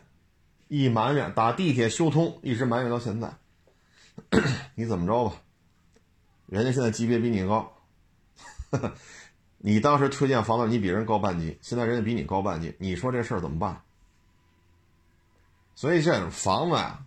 [0.69, 3.35] 一埋怨打地铁修通，一直埋怨到现在，
[4.77, 5.43] 你怎么着吧？
[6.47, 7.77] 人家现在级别比你高。
[9.59, 13.83] 你当时推荐房子，你比人高半级，现在人家比你高半级，你说这事儿怎么办？
[15.79, 16.99] 所以这种房子呀，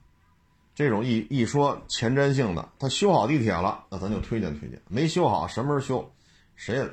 [0.74, 6.14] 这种一一说前瞻性的，他修好地铁了，那咱就推荐推荐；没修好，什么时候修？
[6.56, 6.90] 谁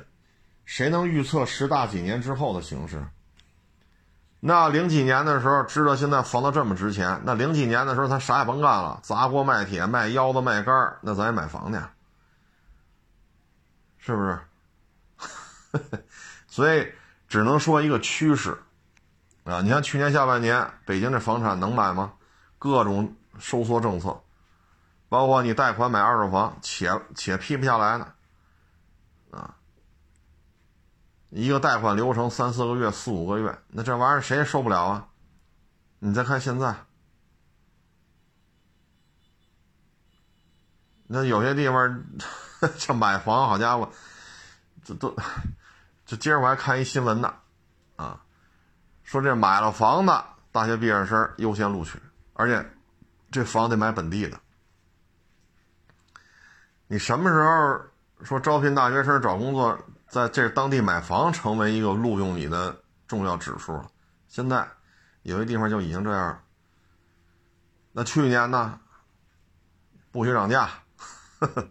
[0.65, 3.01] 谁能预测十大几年之后的形势？
[4.41, 11.79] 那零几年的时候知道现在房子这么值钱，那零几年的时候他啥也甭干了，砸锅卖铁卖腰子卖肝那咱也买房去，
[13.99, 14.37] 是不是？
[16.45, 16.85] 所以
[17.29, 18.57] 只能说一个趋势，
[19.49, 22.13] 啊，你像去年下半年北京这房产能买吗？
[22.59, 24.21] 各种收缩政策，
[25.07, 28.13] 包括你贷款买二手房，且且批不下来呢，
[29.31, 29.55] 啊，
[31.29, 35.07] 一个贷款流程三四个月、四五个月，那这玩意儿谁也受不了啊！
[35.99, 36.75] 你再看现在，
[41.07, 42.03] 那有些地方
[42.77, 43.89] 这 买房，好家伙，
[44.83, 45.15] 这都，
[46.05, 47.33] 这今儿我还看一新闻呢，
[47.95, 48.21] 啊，
[49.09, 51.99] 说这买了房的大学毕业生优先录取。
[52.33, 52.63] 而且，
[53.31, 54.39] 这房得买本地的。
[56.85, 57.81] 你什么时候
[58.23, 59.75] 说招聘大学生找工作，
[60.09, 63.89] 在这当地买房成为一个录用你的重要指数了？
[64.27, 64.67] 现在
[65.23, 66.43] 有些地方就已经这样了。
[67.91, 68.79] 那去年呢？
[70.11, 70.69] 不许涨价，
[71.39, 71.67] 呵 呵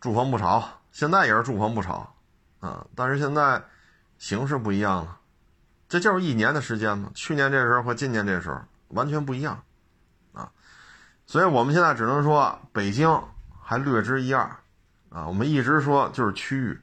[0.00, 0.68] 住房不炒。
[0.92, 2.14] 现在也是住房不炒，
[2.60, 3.60] 啊，但是现在
[4.18, 5.18] 形势不一样了。
[5.88, 7.10] 这就是一年的时间嘛。
[7.14, 8.60] 去年这时候和今年这时候。
[8.88, 9.60] 完全不一样，
[10.34, 10.48] 啊，
[11.26, 13.20] 所以我们现在只能说北京
[13.60, 14.42] 还略知一二，
[15.08, 16.80] 啊，我们一直说就是区域，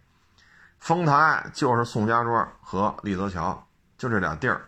[0.78, 3.66] 丰台就是宋家庄和立泽桥，
[3.98, 4.68] 就这俩地儿，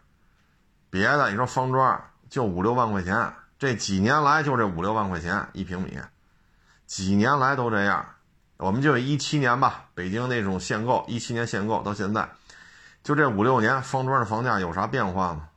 [0.89, 5.99] 别的你说方庄就五六万块钱，这几年来就这五六万块钱一平米，
[6.85, 8.05] 几年来都这样，
[8.55, 12.29] 我们就一七年吧，北京那种限购，一七年限购到现在，
[13.03, 15.49] 就这五六年，方庄的房价有啥变化吗？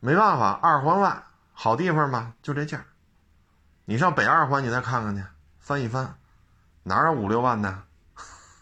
[0.00, 2.82] 没办法，二环外好地方嘛，就这价
[3.84, 5.22] 你上北二环，你再看看去，
[5.58, 6.16] 翻一翻，
[6.84, 7.82] 哪有五六万的？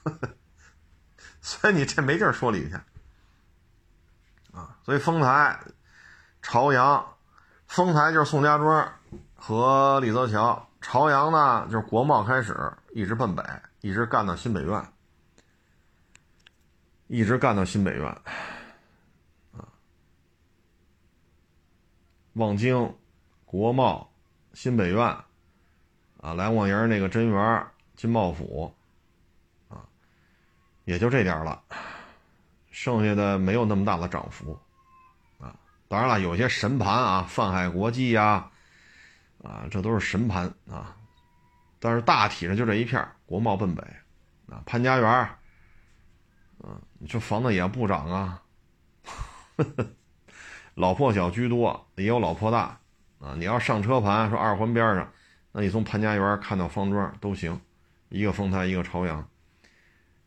[1.40, 2.74] 所以你这没地儿说理去
[4.52, 4.76] 啊！
[4.82, 5.60] 所以丰台、
[6.42, 7.14] 朝阳，
[7.66, 8.92] 丰台就是宋家庄
[9.36, 13.44] 和李泽桥，朝阳呢就是国贸开始，一直奔北，
[13.80, 14.92] 一直干到新北苑，
[17.08, 18.16] 一直干到新北苑。
[22.34, 22.94] 望京、
[23.44, 24.08] 国贸、
[24.52, 25.04] 新北苑，
[26.20, 27.66] 啊，来望营那个真园、
[27.96, 28.72] 金茂府，
[29.68, 29.82] 啊，
[30.84, 31.60] 也就这点了，
[32.70, 34.56] 剩下的没有那么大的涨幅，
[35.40, 35.52] 啊，
[35.88, 38.48] 当然了，有些神盘啊，泛海国际呀，
[39.42, 40.94] 啊，这都是神盘啊，
[41.80, 43.82] 但是大体上就这一片国贸奔北，
[44.48, 45.37] 啊，潘家园，
[47.06, 48.42] 这房子也不涨啊。
[49.56, 49.86] 呵 呵
[50.74, 52.78] 老破小居多，也有老破大，
[53.18, 55.12] 啊，你要上车盘说二环边上，
[55.52, 57.60] 那你从潘家园看到方庄都行，
[58.10, 59.28] 一个丰台一个朝阳，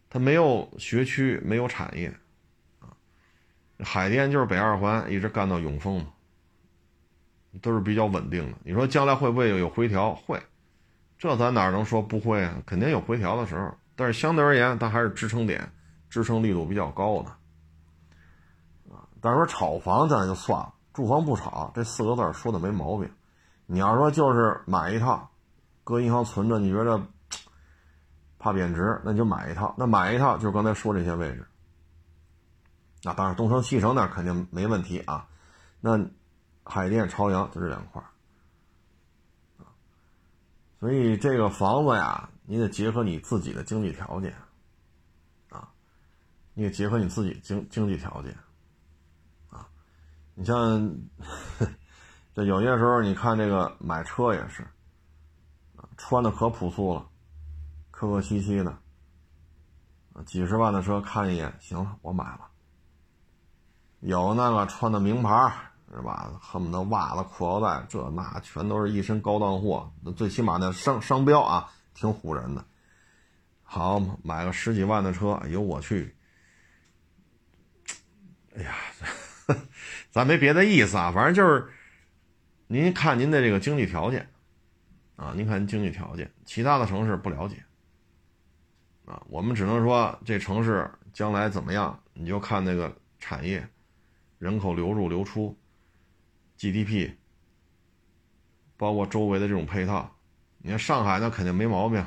[0.10, 2.14] 它没有学区，没有产业，
[2.80, 2.92] 啊，
[3.80, 6.08] 海淀就是北二环一直干到永丰嘛，
[7.62, 8.58] 都是比较稳定的。
[8.66, 10.14] 你说将来会不会有回调？
[10.14, 10.38] 会，
[11.18, 12.62] 这咱哪能说不会啊？
[12.66, 15.72] 肯定有回调的时候，但是相对而言，它还是支撑点，
[16.12, 17.30] 支撑力度比较高的。
[18.94, 23.10] 啊但是说炒房咱就算了，住房不炒这四个字说的没毛病。
[23.66, 25.32] 你要说就是买一套，
[25.84, 27.02] 搁银行存着，你觉得
[28.38, 29.74] 怕贬值，那你就买一套。
[29.78, 31.48] 那买一套就是刚才说这些位置。
[33.04, 35.28] 那当然东城西城那肯定没问题啊。
[35.80, 36.00] 那
[36.64, 38.04] 海淀朝阳就这两块
[40.80, 44.36] 所以这个房子呀，你得结合你自己的经济条件，
[46.54, 48.36] 你得结合你自己经经济条件。
[49.50, 49.68] 啊
[50.34, 50.96] 你像，
[52.34, 54.66] 这有些时候你看这个买车也是，
[55.98, 57.06] 穿的可朴素了，
[57.92, 58.78] 客客气气的，
[60.26, 62.48] 几十万的车看一眼，行了，我买了。
[64.00, 65.54] 有那个穿的名牌
[65.94, 66.32] 是吧？
[66.42, 72.66] 恨不得袜子、裤腰带，这那全都是一身高档货，那最起码那商商标啊，挺唬人的。
[73.64, 76.16] 好，买个十几万的车，由我去。
[78.56, 78.76] 哎呀。
[80.12, 81.70] 咱没别的意思啊，反正就是，
[82.68, 84.30] 您看您的这个经济条件，
[85.18, 87.64] 啊，您看经济条件，其他的城市不了解，
[89.06, 93.68] 啊，我们只能说这城市将来怎么样，你就看那个产业、
[94.38, 95.58] 人口流入流出、
[96.58, 97.12] GDP，
[98.78, 100.14] 包括周围的这种配套。
[100.60, 102.06] 你看上海那肯定没毛病，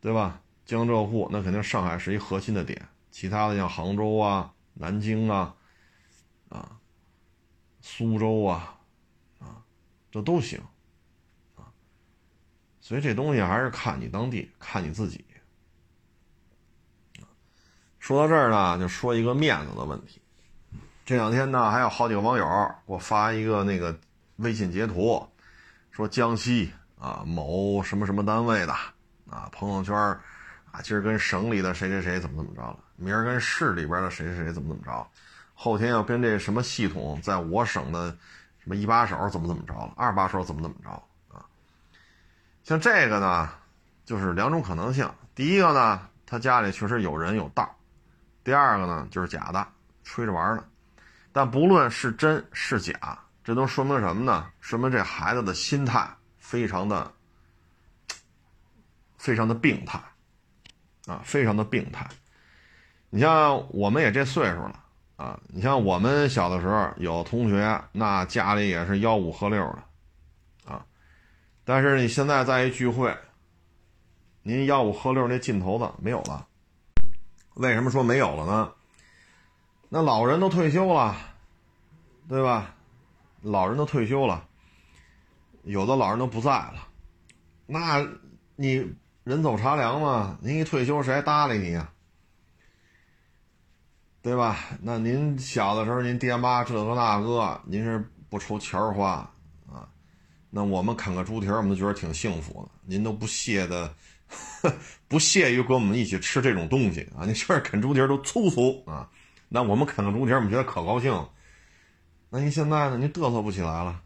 [0.00, 0.40] 对吧？
[0.64, 5.54] 江浙沪那肯定上海是一核心的点，其他的像杭州啊、南京啊。
[6.48, 6.76] 啊，
[7.80, 8.78] 苏州啊，
[9.40, 9.64] 啊，
[10.10, 10.60] 这都行，
[11.56, 11.64] 啊，
[12.78, 15.24] 所以这东西还是看你当地，看你自己。
[17.98, 20.20] 说到这儿呢，就说一个面子的问题。
[21.06, 22.44] 这两天呢，还有好几个网友
[22.86, 23.98] 给我发一个那个
[24.36, 25.26] 微信截图，
[25.90, 28.74] 说江西啊某什么什么单位的
[29.30, 29.94] 啊朋友圈
[30.72, 35.06] 啊，今儿跟省里的谁谁谁怎么怎么着了，明儿跟市里边的谁谁谁怎么怎么着，
[35.54, 38.10] 后天要跟这什么系统在我省的
[38.58, 40.90] 什么一把手怎么怎么着了，二把手怎么怎么着
[41.36, 41.44] 啊？
[42.64, 43.50] 像这个呢，
[44.04, 45.08] 就是两种可能性。
[45.34, 47.64] 第一个呢，他家里确实有人有道；
[48.42, 49.66] 第二个呢，就是假的，
[50.04, 50.64] 吹着玩的。
[51.32, 54.50] 但不论是真是假，这都说明什么呢？
[54.60, 56.08] 说明这孩子的心态
[56.38, 57.12] 非常的、
[59.18, 59.98] 非常的病态，
[61.06, 62.06] 啊，非常的病态。
[63.10, 64.84] 你像我们也这岁数了
[65.16, 70.84] 啊，你像我们小的时候有同学，那家里也是吆五喝六的，啊，
[71.64, 73.16] 但是你现在在一聚会，
[74.42, 76.46] 您吆五喝六那劲头子没有了。
[77.54, 78.72] 为什么说没有了呢？
[79.90, 81.14] 那老人都退休了，
[82.28, 82.74] 对吧？
[83.42, 84.48] 老人都退休了，
[85.64, 86.88] 有的老人都不在了，
[87.66, 88.06] 那
[88.56, 90.38] 你人走茶凉嘛？
[90.40, 91.92] 您一退休，谁还搭理你啊？
[94.20, 94.58] 对吧？
[94.80, 99.30] 那您小的时候，您爹妈这个那个，您是不愁钱花
[99.68, 99.88] 啊？
[100.50, 102.70] 那我们啃个猪蹄儿，我们觉得挺幸福的。
[102.84, 103.94] 您都不屑的，
[105.06, 107.24] 不屑于跟我们一起吃这种东西啊？
[107.24, 109.08] 你觉得啃猪蹄儿都粗俗啊？
[109.48, 111.28] 那我们啃个猪蹄儿，我们觉得可高兴。
[112.28, 112.98] 那您现在呢？
[112.98, 114.02] 您嘚瑟不起来了。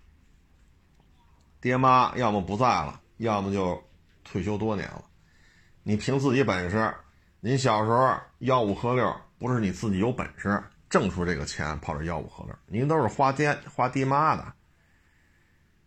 [1.61, 3.83] 爹妈要么不在了，要么就
[4.25, 5.05] 退休多年了。
[5.89, 6.93] 你凭自己本事，
[7.39, 14.53] 您小时候吆五喝六，不是你自己有本事挣出这个钱跑这吆五喝六，您都是花爹花爹妈的。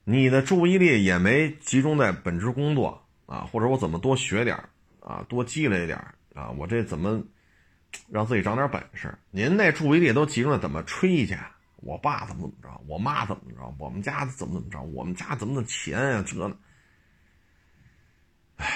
[0.05, 4.55] 你的注意力也没集中在本职工作啊，或者我怎么多学点
[5.01, 5.97] 啊，多积累点
[6.33, 7.21] 啊，我这怎么？
[8.09, 9.13] 让自己长点本事。
[9.31, 11.37] 您那注意力都集中在怎么吹去？
[11.75, 12.81] 我爸怎么怎么着？
[12.87, 13.75] 我妈怎么着？
[13.77, 14.81] 我们家怎么怎么着？
[14.81, 16.23] 我们家怎么的钱呀？
[16.25, 16.55] 这呢？
[18.55, 18.67] 唉，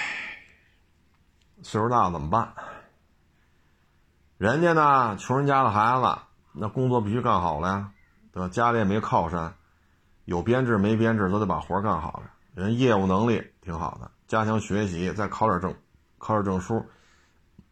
[1.64, 2.52] 岁数大了怎么办？
[4.36, 6.18] 人家呢，穷人家的孩子，
[6.52, 7.90] 那工作必须干好了呀，
[8.32, 8.48] 对吧？
[8.48, 9.54] 家里也没靠山，
[10.26, 12.30] 有编制没编制都得把活干好了。
[12.54, 15.74] 人业务能力挺好的，加强学习，再考点证，
[16.18, 16.84] 考点证书。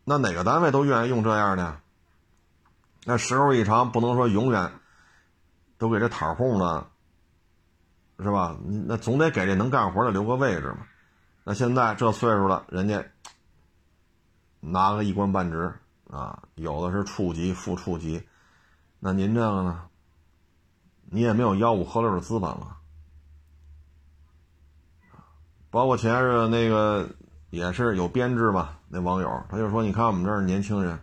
[0.04, 1.76] 那哪个单位都愿意用这样的？
[3.04, 4.72] 那时候一长，不能说永远
[5.76, 6.86] 都给这塔户呢，
[8.20, 8.56] 是吧？
[8.86, 10.86] 那总得给这能干活的留个位置嘛。
[11.44, 13.04] 那现在这岁数了，人家
[14.62, 15.70] 拿个一官半职
[16.10, 18.26] 啊，有的是处级、副处级。
[18.98, 19.82] 那您这个呢？
[21.10, 22.78] 你也没有吆五喝六的资本了。
[25.70, 27.10] 包括前日那个。
[27.52, 28.78] 也是有编制吧？
[28.88, 30.98] 那网友他就说：“你看我们这儿年轻人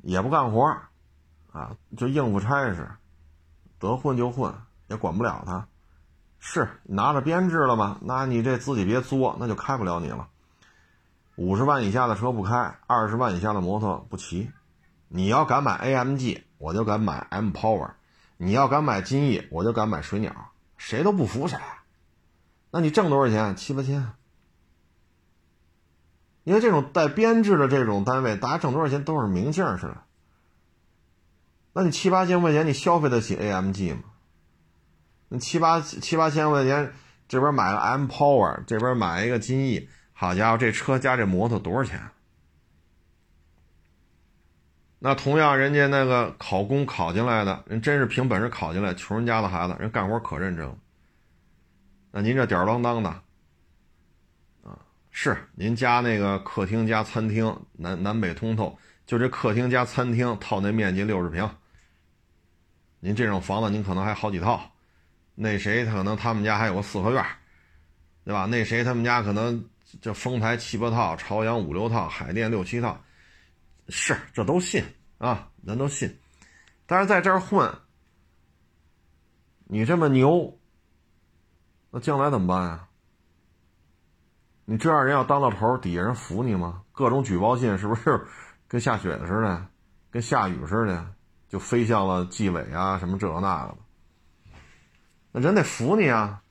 [0.00, 0.64] 也不干活
[1.52, 2.88] 啊，就应付差事，
[3.78, 4.50] 得混就混，
[4.86, 5.68] 也管不了他。
[6.38, 7.98] 是拿着编制了吗？
[8.00, 10.26] 那你这自己别作，那就开不了你了。
[11.38, 14.50] 五十万以下的车不开，二十万以下的摩托不骑。
[15.06, 17.92] 你要敢买 AMG，我就敢买 M Power；
[18.38, 20.50] 你要敢买金翼，我就敢买水鸟。
[20.76, 21.56] 谁都不服谁。
[22.72, 23.54] 那你挣多少钱？
[23.54, 24.10] 七八千。”
[26.42, 30.02] 因为这种带编制的这种单位，大家挣多少钱都是明镜似的。
[31.72, 34.02] 那你七八千块钱，你消费得起 AMG 吗？
[35.28, 36.92] 那七八七八千块钱，
[37.28, 39.88] 这边买个 M Power，这边买一个金翼，
[40.20, 42.00] 好家伙，这车加这摩托多少钱？
[44.98, 50.76] 那同样，人家那个考公考进来的人，真是凭本事考进来，穷人家的孩子，人干活可认真。
[52.10, 53.22] 那您这吊儿郎当的。
[55.12, 58.76] 是您家那个客厅加餐厅南南北通透，
[59.06, 61.48] 就这客厅加餐厅套那面积六十平。
[62.98, 64.72] 您这种房子您可能还好几套，
[65.36, 67.24] 那谁他可能他们家还有个四合院，
[68.24, 68.46] 对吧？
[68.46, 69.64] 那谁他们家可能
[70.02, 73.02] 这丰台七八套，朝阳五六套，海淀六七套，
[73.88, 74.84] 是这都信
[75.16, 76.14] 啊，咱都信。
[76.84, 77.72] 但是在这儿混，
[79.64, 80.58] 你这么牛，
[81.90, 82.88] 那将来怎么办呀？
[84.66, 86.82] 你这样人要当到头，底下人服你吗？
[86.92, 88.26] 各种举报信是不是
[88.66, 89.66] 跟下雪似的，
[90.10, 91.14] 跟下雨似的，
[91.48, 93.78] 就飞向了纪委啊，什么这那个的。
[95.32, 96.42] 那人得服你啊。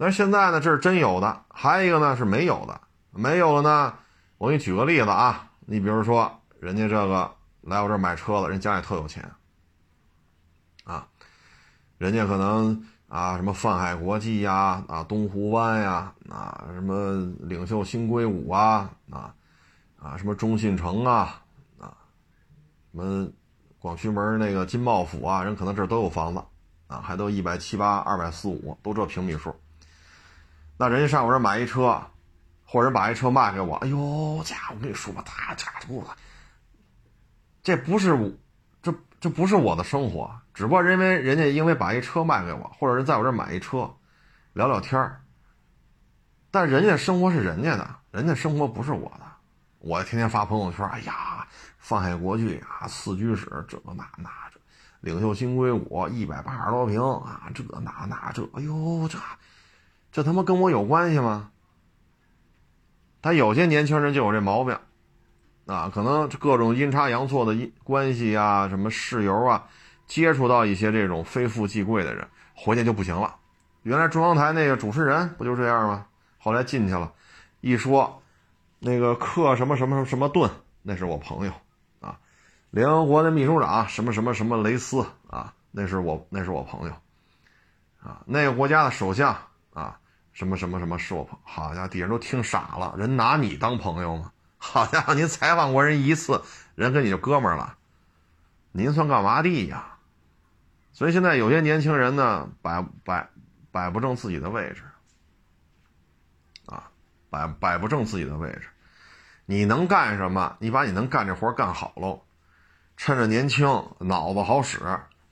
[0.00, 2.80] 但是现在呢，这是真有的，还有一个呢是没有的，
[3.10, 3.92] 没有了呢。
[4.38, 7.30] 我给你举个例子啊，你比如说，人家这个
[7.60, 9.30] 来我这儿买车了，人家里特有钱，
[10.84, 11.06] 啊，
[11.98, 12.82] 人家可能。
[13.10, 19.34] 啊，什么泛海国际呀，啊，东湖湾呀，啊，什么领袖新硅谷啊，啊，
[20.00, 21.42] 啊，什么中信城啊，
[21.80, 21.92] 啊，
[22.92, 23.28] 什么
[23.80, 26.40] 广渠门那个金茂府啊，人可能这都有房子，
[26.86, 29.52] 啊，还都一百七八、二百四五，都这平米数。
[30.80, 32.02] 那人家上我这买一车，
[32.64, 36.02] 或者把一车卖给我，哎呦家伙，我跟你说吧，他家伙，
[37.62, 38.32] 这不是我，
[38.80, 43.94] 这这不是我的生活，只不过因为人家因为把一车卖给我，或者是在我这买一车，
[44.54, 45.20] 聊聊天儿。
[46.50, 49.26] 但人家生活是人家的，人家生活不是我的，
[49.80, 54.58] 我天天发朋友圈，哎呀，放海国际啊，四居室这个那那这，
[55.02, 59.18] 领袖新硅谷一百八十多平啊，这那那这，哎呦这，
[60.12, 61.50] 这他妈跟我有关系吗？
[63.22, 64.76] 他有些年轻人就有这毛病，
[65.66, 69.66] 啊，可能各种阴差阳错的关系啊，什么室友啊，
[70.06, 73.36] 接触到一些这种非富即贵的人，回去就不行了。
[73.82, 76.06] 原来中央台那个主持人不就这样吗？
[76.38, 77.12] 后来进去了，
[77.60, 78.22] 一说，
[78.78, 80.50] 那个克什么什么什么顿，
[80.82, 81.52] 那是我朋友，
[82.00, 82.18] 啊，
[82.70, 86.94] 联合国的秘书长什么什么什么雷斯啊，那是我那是我朋友，
[88.02, 89.36] 啊，那个国家的首相
[89.80, 89.98] 啊，
[90.32, 94.32] 什么什么什么是我朋，好家伙，底下都听傻了，人拿你当朋友吗？
[94.58, 96.42] 好家伙，您采访过人一次，
[96.74, 97.76] 人跟你就哥们儿了，
[98.72, 99.96] 您算干嘛的呀？
[100.92, 103.30] 所以现在有些年轻人呢，摆摆
[103.72, 104.82] 摆不正自己的位置。
[106.66, 106.90] 啊
[107.30, 108.68] 摆摆不正自己的位置，
[109.46, 110.56] 你能干什么？
[110.58, 112.22] 你把你能干这活干好喽，
[112.96, 113.66] 趁着年轻，
[114.00, 114.78] 脑子好使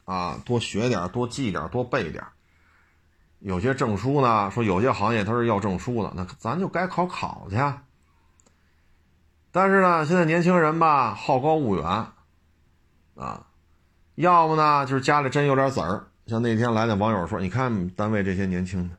[0.05, 2.25] 啊，多学点，多记点，多背点。
[3.41, 7.57] 有些证书呢，说有些行业它是要证书的，那咱就该考考去。
[9.51, 11.85] 但是呢，现在年轻人吧，好高骛远
[13.15, 13.47] 啊，
[14.17, 18.97] 要么呢就是家里真有点子儿，像那天来的网友说，你看单位这些年轻的，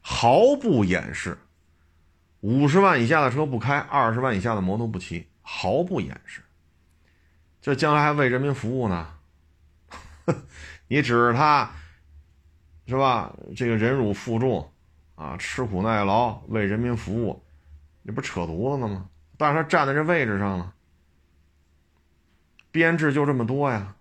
[0.00, 1.36] 毫不掩饰。
[2.40, 6.42] 五十万以下的车不开，二十万以下的摩托不骑，毫不掩饰。
[7.62, 9.08] 这将来还为人民服务呢？
[10.88, 11.70] 你指着他，
[12.86, 13.34] 是吧？
[13.56, 14.70] 这个忍辱负重，
[15.14, 17.42] 啊，吃苦耐劳，为人民服务，
[18.02, 19.08] 你不扯犊子呢吗？
[19.36, 20.74] 但是他站在这位置上了，
[22.70, 23.96] 编制就这么多呀，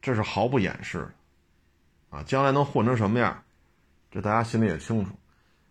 [0.00, 3.42] 这是毫不掩饰的，啊，将来能混成什么样，
[4.10, 5.12] 这大家心里也清楚。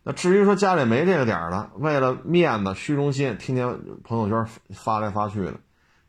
[0.04, 3.68] 那至于说家里没这个点儿的，为了面子、虚荣心，天天
[4.04, 5.60] 朋友圈发来发去的，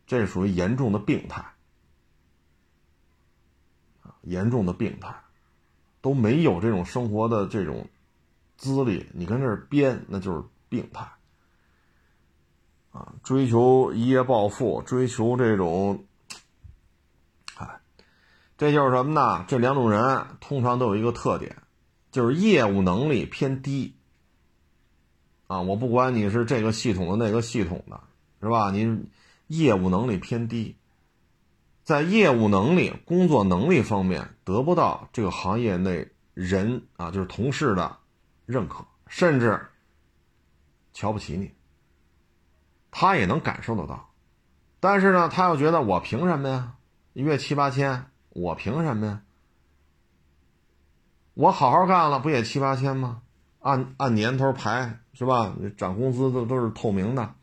[0.07, 1.43] 这属于严重的病态
[4.03, 4.15] 啊！
[4.23, 5.15] 严重的病态，
[6.09, 7.87] 都没有这种生活的这种
[8.57, 11.07] 资历，你跟这儿编，那就是病态
[12.93, 13.13] 啊！
[13.23, 16.07] 追求一夜暴富，追求这种，
[17.57, 17.81] 哎，
[18.57, 19.45] 这就是什么呢？
[19.49, 21.57] 这两种人通常都有一个特点。
[22.11, 23.95] 就是业务能力偏低，
[25.47, 28.01] 啊，我不管你是这个系统的那个系统的，
[28.41, 28.71] 是吧？
[28.71, 29.11] 您
[29.49, 30.75] 业务能力偏低，
[31.89, 37.97] 在业务能力、工作能力方面得不到这个行业内人啊，就是同事的
[38.45, 39.59] 认可，甚至
[40.93, 41.51] 瞧不起你，
[42.91, 44.11] 他也能感受得到。
[44.81, 46.75] 但是呢，他又觉得我凭什么呀？
[47.15, 49.23] 一月七八千，我凭什么呀？
[51.33, 53.23] 我好好干了，不也七八千吗？
[53.61, 55.57] 按按年头排是吧？
[55.79, 57.35] 涨工资都都是透明的。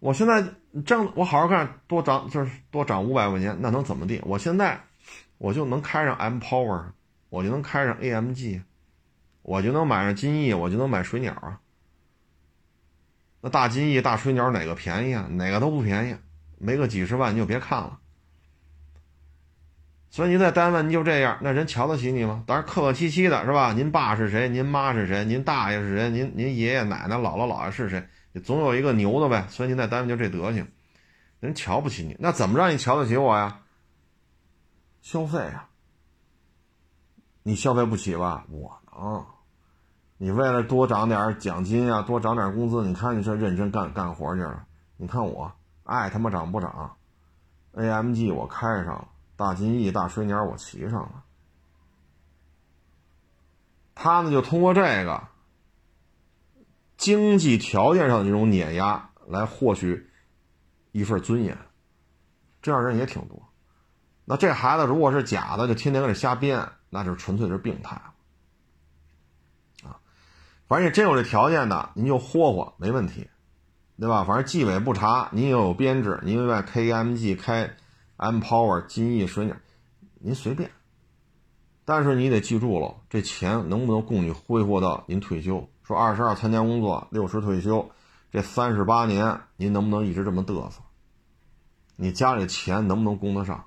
[0.00, 0.54] 我现在
[0.86, 4.20] 挣，我好好干，多涨就是多涨五百块钱，那能怎么地？
[4.24, 4.80] 我现在
[5.38, 6.84] 我就能开上 M Power，
[7.28, 8.62] 我就能开上 AMG，
[9.42, 11.60] 我就能买上金翼，我就能买水鸟啊。
[13.40, 15.26] 那大金翼、大水鸟哪个便宜啊？
[15.30, 16.16] 哪个都不便宜，
[16.58, 17.99] 没个几十万你就别看了。
[20.10, 22.42] 所以您在单位您就这样，那人瞧得起你吗？
[22.44, 23.72] 当然客客气气的是吧？
[23.72, 24.48] 您爸是谁？
[24.48, 25.24] 您妈是谁？
[25.24, 26.10] 您大爷是谁？
[26.10, 28.04] 您您爷爷奶奶、姥姥姥爷是谁？
[28.42, 29.46] 总有一个牛的呗。
[29.48, 30.66] 所以您在单位就这德行，
[31.38, 33.60] 人瞧不起你，那怎么让你瞧得起我呀？
[35.00, 35.68] 消费啊！
[37.44, 38.44] 你消费不起吧？
[38.50, 39.24] 我能。
[40.18, 44.64] 你为了多涨点奖金啊，多涨点工资，你看你这认真干干活去了。
[44.96, 45.52] 你看我
[45.84, 46.96] 爱他妈涨不涨
[47.74, 49.08] ？AMG 我开上了。
[49.40, 51.24] 大金翼、大水鸟，我骑上了。
[53.94, 55.28] 他呢，就通过这个
[56.98, 60.10] 经济条件上的这种碾压来获取
[60.92, 61.56] 一份尊严，
[62.60, 63.42] 这样人也挺多。
[64.26, 67.96] 那这孩子如果是假的，就天天搁这瞎编，那就纯粹是病态
[69.82, 69.96] 啊！
[70.68, 73.26] 反正真有这条件的，您就霍霍没问题，
[73.98, 74.22] 对吧？
[74.24, 77.74] 反正纪委不查，您又有编制，您外 KMG 开。
[78.20, 79.56] M Power、金翼、水鸟，
[80.18, 80.70] 您随便，
[81.86, 85.66] 但是你得记住了，这钱能不能供你挥霍到您退休？
[85.82, 87.90] 说二十二参加工作，六十退休，
[88.30, 90.82] 这三十八年您能不能一直这么嘚瑟？
[91.96, 93.64] 你家里钱能不能供得上？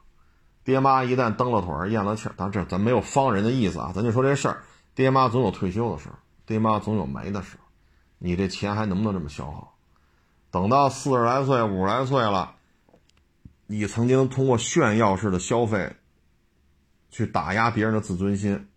[0.64, 4.62] 爹妈一旦蹬了腿儿、咽了气儿，咱这咱没有方人的意思啊，咱就说这事儿，
[4.94, 7.64] 爹妈总有退休的时候，爹妈总有没的时候，
[8.20, 9.74] 你这钱还能不能这么消耗？
[10.52, 12.54] 等到四十来岁、五十来岁了，
[13.74, 15.92] 你曾经通过炫耀式的消费，
[17.10, 18.68] 去打压别人的自尊心，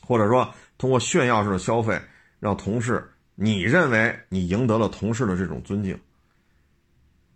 [0.00, 2.00] 或者说通过炫耀式的消费，
[2.38, 6.00] 让同事你认为你赢得了同事的这种尊敬。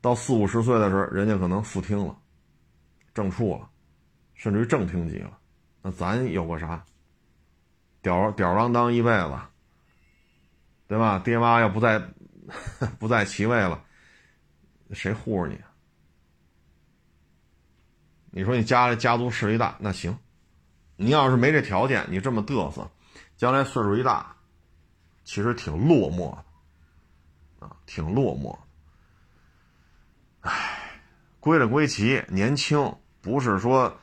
[0.00, 2.16] 到四五十岁的时候，人家可能副厅了，
[3.12, 3.68] 正处了，
[4.34, 5.36] 甚至于正厅级了，
[5.82, 6.84] 那咱有个啥？
[8.00, 9.36] 吊吊儿郎当一辈子，
[10.86, 11.18] 对吧？
[11.18, 12.00] 爹妈要不在，
[13.00, 13.82] 不在其位了，
[14.92, 15.59] 谁护着你？
[18.37, 20.18] 你说你家里家族势力大，那行，
[20.97, 22.91] 你要是没这条件，你这么嘚瑟，
[23.37, 24.35] 将来岁数一大，
[25.22, 26.32] 其实挺落寞，
[27.61, 28.59] 啊，挺落寞。
[30.41, 31.01] 唉，
[31.39, 33.97] 归了归齐，年轻不是说。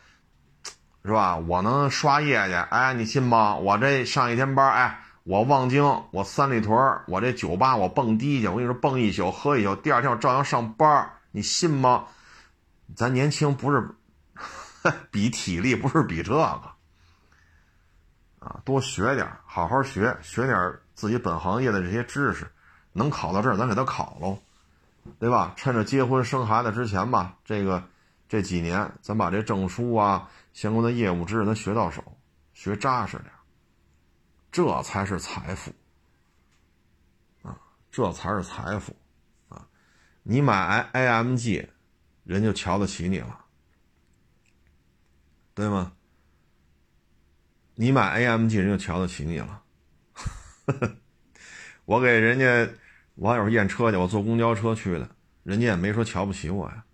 [1.04, 1.36] 是吧？
[1.36, 3.56] 我能刷夜去，哎，你信吗？
[3.56, 6.78] 我这上一天班，哎，我望京，我三里屯，
[7.08, 12.06] 我这酒吧我蹦迪去，我跟你说蹦一宿，喝一宿，第二天我照样上班，你信吗？
[12.96, 13.90] 咱年轻不是
[15.12, 16.44] 比体力，不是比这个
[18.40, 22.52] 啊，多学点，好好学，学点自己本行业的这些知识，
[22.94, 24.40] 能考到这儿，咱给他考喽，
[25.20, 25.54] 对吧？
[25.56, 27.84] 趁着结婚生孩子之前吧，这个
[28.28, 30.30] 这几年，咱把这证书啊。
[30.54, 32.04] 相关的业务知识，咱学到手，
[32.54, 33.32] 学扎实点，
[34.52, 35.72] 这才是财富
[37.42, 37.56] 啊！
[37.90, 38.94] 这才是财富
[39.48, 39.66] 啊！
[40.24, 41.70] 你买 AMG，
[42.26, 43.41] 人就瞧得起你了，
[45.54, 45.93] 对吗？
[47.76, 49.64] 你买 AMG，人就瞧得起你了。
[51.86, 52.70] 我给人家
[53.16, 55.10] 网友验车去，我坐公交车去的，
[55.43, 56.86] 人家也没说瞧不起我呀。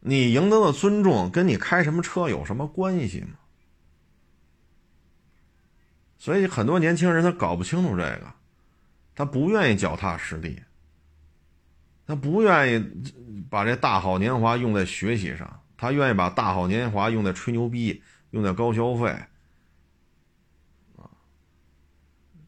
[0.00, 3.38] 你赢得的尊重跟你开什么车有什么关系吗？
[6.18, 8.32] 所以很多年轻人他搞不清楚这个，
[9.14, 10.62] 他不愿意脚踏实地，
[12.06, 19.08] 他不愿意把这大好年华用在学习上，他愿意把大好年华用在吹牛逼、用在高消费，
[20.96, 21.10] 啊，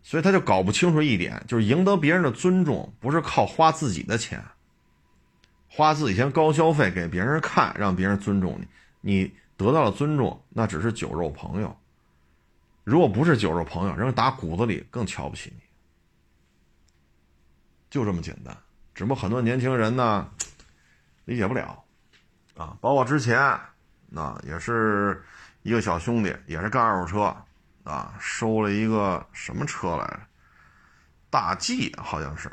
[0.02, 4.44] 所以他就搞不清楚一点，就是赢得别人的尊重不是靠花自己的钱。
[5.70, 8.66] 花自己钱高消费给别人看，让别人尊重你，
[9.12, 11.76] 你得到了尊重，那只是酒肉朋友。
[12.84, 15.62] 如果不是酒肉朋友，人家打骨子里更瞧不起你，
[17.90, 18.56] 就这么简单。
[18.98, 20.28] 只不过很多年轻人呢，
[21.24, 21.84] 理解不了，
[22.56, 25.24] 啊，包括之前，啊，也是
[25.62, 27.36] 一个小兄弟，也是干二手车，
[27.84, 30.20] 啊，收了一个什么车来着？
[31.30, 32.50] 大 G 好像是。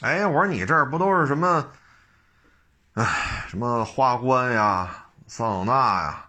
[0.00, 1.68] 哎，我说你这儿不都是什么？
[2.94, 6.26] 哎，什么花冠呀、桑塔纳呀、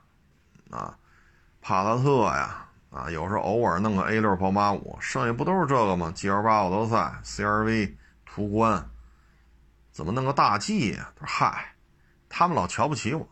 [0.69, 0.95] 啊、
[1.63, 7.97] 帕萨特呀，啊，有时候偶尔弄个 A 六、宝马五，剩下不都是这个吗？G L 八奥德赛、C R V、
[8.33, 8.89] 途观，
[9.91, 11.11] 怎么弄个大 G 呀？
[11.15, 11.75] 他说：“嗨，
[12.27, 13.29] 他们老瞧不起我，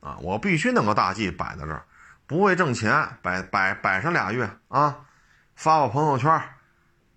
[0.00, 1.84] 啊，我必须弄个大 G 摆在这儿，
[2.26, 5.04] 不为挣钱，摆摆摆上俩月啊，
[5.54, 6.42] 发个朋友圈，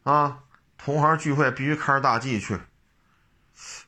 [0.03, 0.43] 啊，
[0.77, 2.59] 同行聚会必须开着大 G 去。”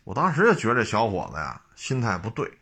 [0.05, 2.57] 我当时就觉得这小伙子呀，心态不对，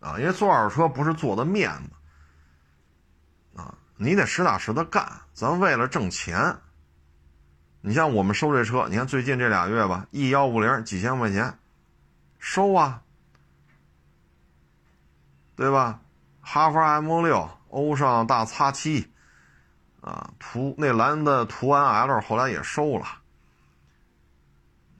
[0.00, 6.54] 啊，因为做二手车不是做的面子，啊，你得实打实的干，咱为了挣钱。
[7.80, 11.58] 你像我们收这车，你看最近这俩月吧，E 幺五零几千块钱，
[12.38, 13.02] 收啊，
[15.54, 16.00] 对吧？
[16.40, 19.06] 哈弗 M 六、欧尚大叉七，
[20.00, 23.04] 啊，途那蓝的途安 L 后来也收了。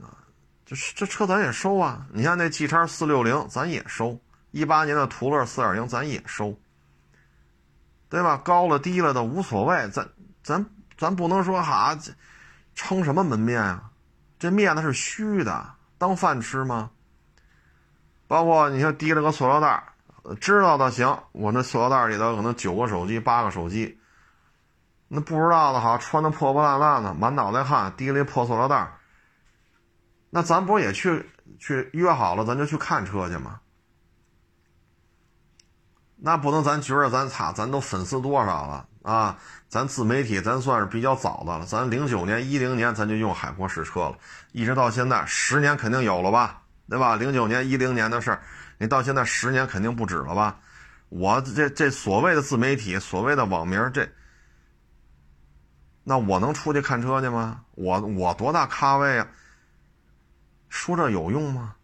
[0.01, 0.12] 啊，
[0.66, 2.07] 就是这车咱也收啊！
[2.12, 4.18] 你像那 G 叉四六零，咱也收；
[4.51, 6.55] 一八年的途乐四点零，咱也收，
[8.09, 8.37] 对吧？
[8.37, 10.09] 高了低了的无所谓，咱
[10.43, 10.66] 咱
[10.97, 11.99] 咱不能说哈，
[12.79, 13.91] 撑什么门面啊？
[14.39, 15.68] 这面子是虚的，
[15.99, 16.91] 当饭吃吗？
[18.29, 19.83] 包括你像提了个塑料袋，
[20.41, 23.99] 知道的行，我那塑料袋里头可能九个手机、八个手机，
[25.09, 28.93] 那不知道的哈，穿的破破烂烂的，满脑袋汗，提了一破塑料袋。
[30.31, 33.59] 那咱不也去去约好了，咱就去看车去吗？
[36.14, 39.39] 那不能，咱觉着咱擦，咱都粉丝多少了啊？
[39.69, 41.65] 咱自媒体，咱算是比较早的了。
[41.67, 44.19] 咱零九年、一零年咱就用海阔试车了，
[44.53, 46.63] 一直到现在十年肯定有了吧？
[46.89, 47.17] 对吧？
[47.17, 48.41] 零九年、一零年的事儿，
[48.79, 50.59] 你到现在十年肯定不止了吧？
[51.11, 54.09] 我这这所谓的自媒体，所谓的网名，这
[56.05, 57.63] 那我能出去看车去吗？
[57.73, 59.27] 我我多大咖位啊？
[60.69, 61.75] 说这有用吗？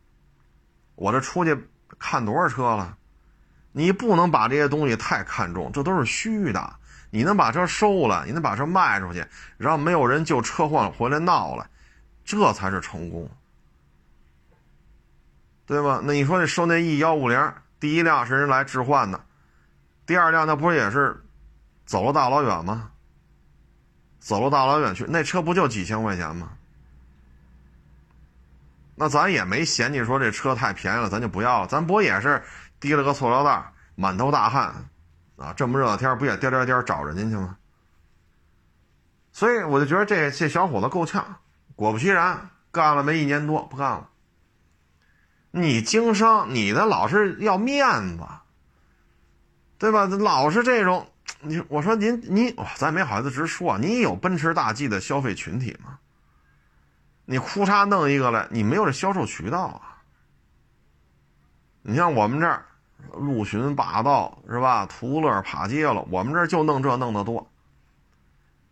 [0.95, 1.69] 我这出去
[1.99, 2.97] 看多少车了？
[3.73, 6.77] 你不能把这些东西太看重，这都是虚的。
[7.15, 9.25] 你能把车收了，你能把车卖出去，
[9.57, 11.65] 然后没有人就车祸回来闹了，
[12.25, 13.31] 这才是成功，
[15.65, 16.01] 对吧？
[16.03, 19.25] 那你说你收那 E 幺五零，第一辆是人来置换的，
[20.05, 21.23] 第二辆那不也是
[21.87, 22.91] 走了大老远吗？
[24.19, 26.51] 走了大老远去，那车不就几千块钱吗？
[28.97, 31.69] 那咱也没嫌弃说这车太便宜了，咱就不要了。
[31.69, 32.43] 咱不也是
[32.81, 34.75] 提了个塑料袋，满头大汗，
[35.37, 37.57] 啊，这么热的天不也颠颠颠找人家去吗？
[39.33, 41.37] 所以我就觉得这这小伙子够呛。
[41.77, 44.09] 果不其然，干了没一年多，不干了。
[45.51, 47.85] 你经商，你的老是要面
[48.17, 48.25] 子，
[49.79, 50.07] 对吧？
[50.07, 51.11] 老是这种，
[51.41, 55.99] 你我说您您，咱没好意思直说啊，你有奔驰大 G 的消费群体吗？
[57.25, 60.03] 你哭嚓弄一个来，你没有这销售渠道啊！
[61.83, 62.67] 你像我们这儿，
[63.13, 64.87] 陆巡、霸道是吧？
[64.87, 67.51] 途乐、帕杰罗，我们这就弄这弄得多。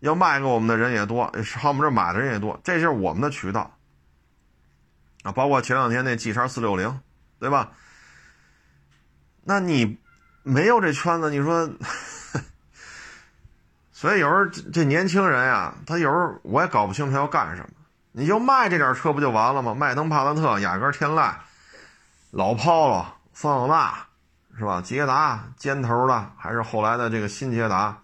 [0.00, 3.70] 要卖给我们的人也多，上我们这买的人也多，这就是我们的渠道
[5.22, 5.30] 啊！
[5.30, 7.00] 包括前两天那 G 叉四六零，
[7.38, 7.70] 对吧？
[9.44, 9.98] 那你
[10.42, 11.70] 没有这圈子，你说，
[13.92, 17.68] 所以有时候这年轻人呀，他有时候我也搞不清他要干什么。
[18.10, 19.72] 你就卖这点车不就完了吗？
[19.72, 21.32] 迈腾、帕萨特、雅阁、天籁、
[22.32, 24.06] 老 Polo、桑塔纳，
[24.56, 24.80] 是吧？
[24.82, 28.02] 捷达尖头的，还是后来的这个新捷达？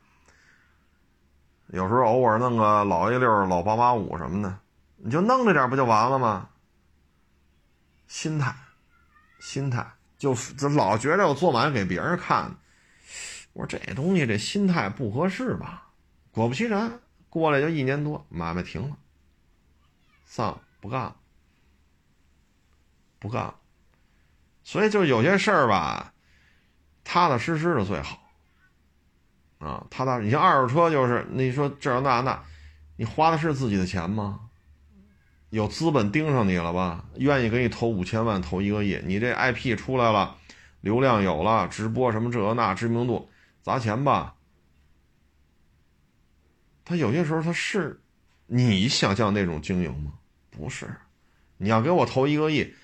[1.69, 4.59] 有时候偶尔弄个老 A 六、老八八五什么的，
[4.97, 6.49] 你就弄着点不就完了吗？
[8.07, 8.55] 心态，
[9.39, 9.87] 心态，
[10.17, 12.57] 就就老觉着我做买卖给别人看。
[13.53, 15.89] 我说这东西这心态不合适吧？
[16.33, 18.97] 果不其然，过来就一年多，买卖停了。
[20.25, 21.17] 算了不干了，
[23.19, 23.55] 不干了，
[24.63, 26.15] 所以就有些事儿吧，
[27.11, 28.23] 踏踏实实的最好。
[29.57, 32.45] 啊，踏踏，你像二手车，就是你说这那那，
[32.97, 34.41] 你花的是自己的钱吗？
[35.49, 37.07] 有资本盯上你了吧？
[37.17, 40.37] 愿意给你投五千万，投一个亿，你这 IP 出来了，
[40.83, 43.31] 流量有了，直播什么这那，知名度
[43.63, 44.35] 砸钱吧。
[46.85, 47.99] 他有些时候他是。
[48.51, 50.13] 你想象那种经营吗？
[50.51, 50.89] 不是，
[51.59, 52.75] 你要给我投一个亿，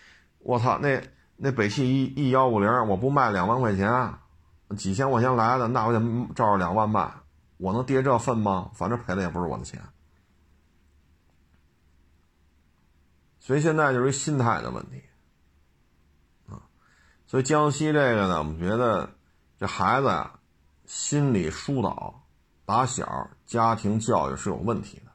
[0.41, 1.01] 我操，那
[1.45, 4.15] 那北汽 E E 幺五零，我不卖两万块钱，
[4.79, 6.01] 几千块钱来的，那我得
[6.35, 7.13] 照着两万卖，
[7.59, 8.71] 我能跌这份吗？
[8.73, 9.79] 反正赔的也不是我的钱。
[13.39, 15.03] 所以现在就是心态的问题，
[16.49, 16.65] 啊，
[17.27, 19.11] 所以江西这个呢，我们觉得
[19.59, 20.39] 这孩子呀，
[20.87, 22.25] 心理疏导，
[22.65, 25.13] 打小家庭教育是有问题的。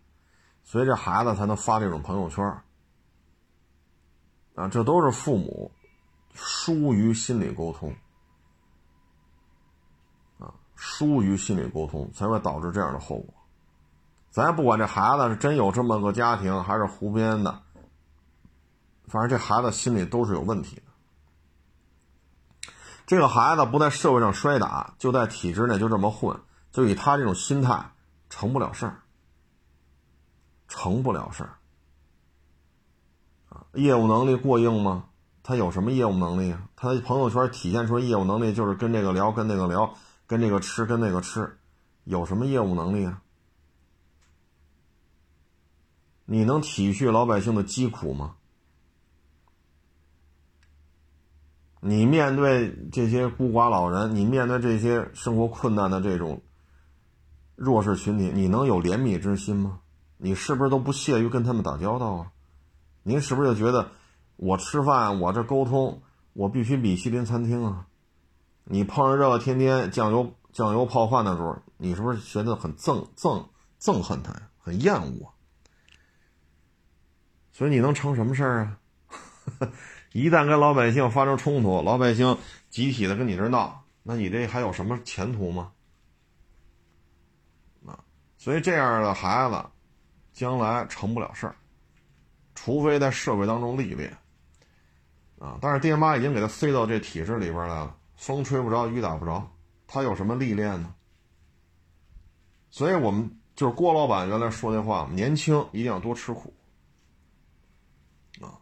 [0.64, 2.46] 所以这孩子才能发这种朋友圈
[4.54, 5.72] 啊，这都是父母
[6.42, 7.94] 疏于心理沟通
[10.40, 13.34] 啊，疏于心理沟通才会导致这样的后果。
[14.32, 17.62] 咱也不管这孩子是真有这么个家庭还是胡编的，
[19.08, 20.84] 反正这孩子心里都是有问题的。
[23.06, 26.40] 这个孩子不在社会上摔打，就在体制内就这么混，
[26.72, 27.92] 就以他这种心态
[28.30, 29.02] 成不了事儿。
[30.68, 31.58] 成不了事儿，
[33.74, 35.09] 业务能力过硬吗？
[35.42, 36.70] 他有什么业务能力啊？
[36.76, 39.94] 他朋友圈体现出业务能力就是跟这个聊，跟那个聊，
[40.28, 41.58] 跟这个吃，跟那个吃，
[42.04, 43.22] 有什么业务能力啊？
[46.26, 48.36] 你能体恤老百姓的疾苦吗？
[51.82, 56.42] 你面对这些孤寡老人，你面对这些生活困难的这种
[57.56, 59.80] 弱势群体，你能有怜悯之心吗？
[60.18, 62.32] 你是不是都不屑于跟他们打交道啊？
[63.04, 63.90] 您是不是就觉得
[64.42, 67.88] 我吃饭我这沟通我必须米其林餐厅啊？
[68.64, 73.46] 你碰上这个天天酱油酱油泡饭的时候，你是不是觉得很憎憎
[73.80, 74.50] 憎恨他呀？
[74.58, 75.34] 很厌恶。
[77.52, 78.80] 所以你能成什么事儿啊？
[80.14, 82.38] 一旦跟老百姓发生冲突，老百姓
[82.70, 85.74] 集体的跟你这闹，那你这还有什么前途吗？
[87.86, 88.00] 啊，
[88.38, 89.66] 所以这样的孩子。
[90.32, 91.56] 将来成不了事儿，
[92.56, 94.16] 除非在社会当中历练，
[95.40, 95.58] 啊！
[95.62, 99.50] 但是爹妈已经给他塞到这体制里边来了，风吹不着，雨打不着，
[99.88, 100.94] 他有什么历练呢？
[102.70, 106.54] 所以我们就是郭老板原来说那话年轻一定要多吃苦，
[108.42, 108.60] 啊，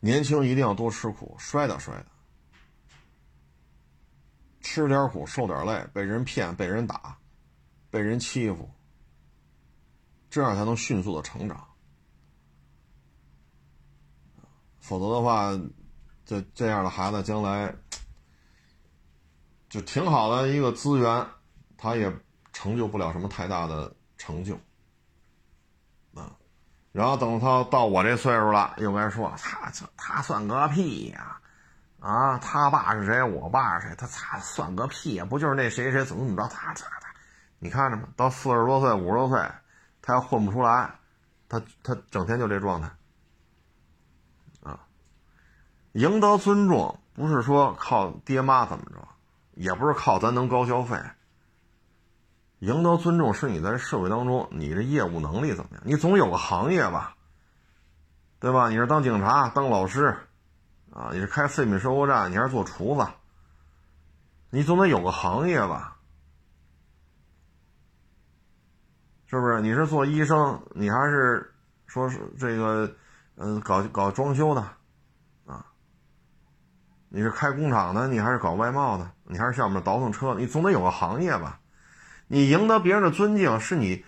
[0.00, 2.06] 年轻一定要多吃苦，摔打摔打，
[4.60, 7.16] 吃点苦，受点累，被人骗，被人打，
[7.90, 8.68] 被人欺负。
[10.28, 11.62] 这样才能迅速的成长，
[14.82, 15.58] 否则的话，
[16.26, 17.72] 这这样的孩子将来
[19.68, 21.26] 就挺好的一个资源，
[21.78, 22.12] 他也
[22.52, 24.54] 成就不了什么太大的成就
[26.14, 26.30] 啊。
[26.90, 31.38] 然后等他到我这岁数了，又该说他他算个屁呀！
[32.00, 33.22] 啊，他爸是谁？
[33.22, 33.94] 我爸是谁？
[33.96, 35.24] 他他算个屁呀！
[35.24, 36.48] 不就是那谁谁怎么怎么着？
[36.48, 37.14] 他他他，
[37.60, 38.08] 你看着吧？
[38.16, 39.40] 到四十多岁、五十多岁，
[40.02, 40.92] 他要混不出来，
[41.48, 42.90] 他他整天就这状态。
[45.92, 49.08] 赢得尊重不是说靠爹妈怎么着。
[49.54, 50.98] 也不是靠咱能高消费，
[52.60, 55.82] 赢得尊重是你在社会当中你的业务能力怎么样？
[55.84, 57.14] 你总有个行业吧，
[58.40, 58.70] 对吧？
[58.70, 60.16] 你是当警察、当老师，
[60.90, 63.06] 啊，你是开废品收购站，你还是做厨子，
[64.48, 65.98] 你总得有个行业吧？
[69.26, 69.60] 是不是？
[69.60, 71.54] 你是做医生，你还是
[71.86, 72.90] 说是这个，
[73.36, 74.66] 嗯，搞搞装修的？
[77.14, 81.60] 你是开工厂的，你还是搞外贸的，你还是下面倒腾车，你总得有个行业吧？
[82.26, 84.02] 你赢得别人的尊敬是你，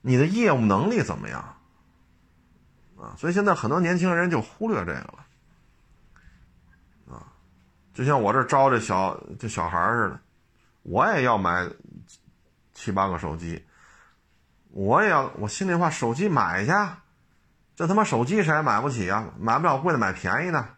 [0.00, 1.54] 你的业务能力怎么样？
[2.98, 5.26] 啊，所以现在很多年轻人就忽略这个了，
[7.10, 7.28] 啊，
[7.92, 10.18] 就像我这招这小这小孩似的，
[10.82, 11.68] 我也要买
[12.72, 13.62] 七八个手机，
[14.70, 16.72] 我也要，我心里话，手机买去，
[17.74, 19.28] 这他妈手机谁也买不起啊？
[19.38, 20.75] 买不了贵的，买便宜的。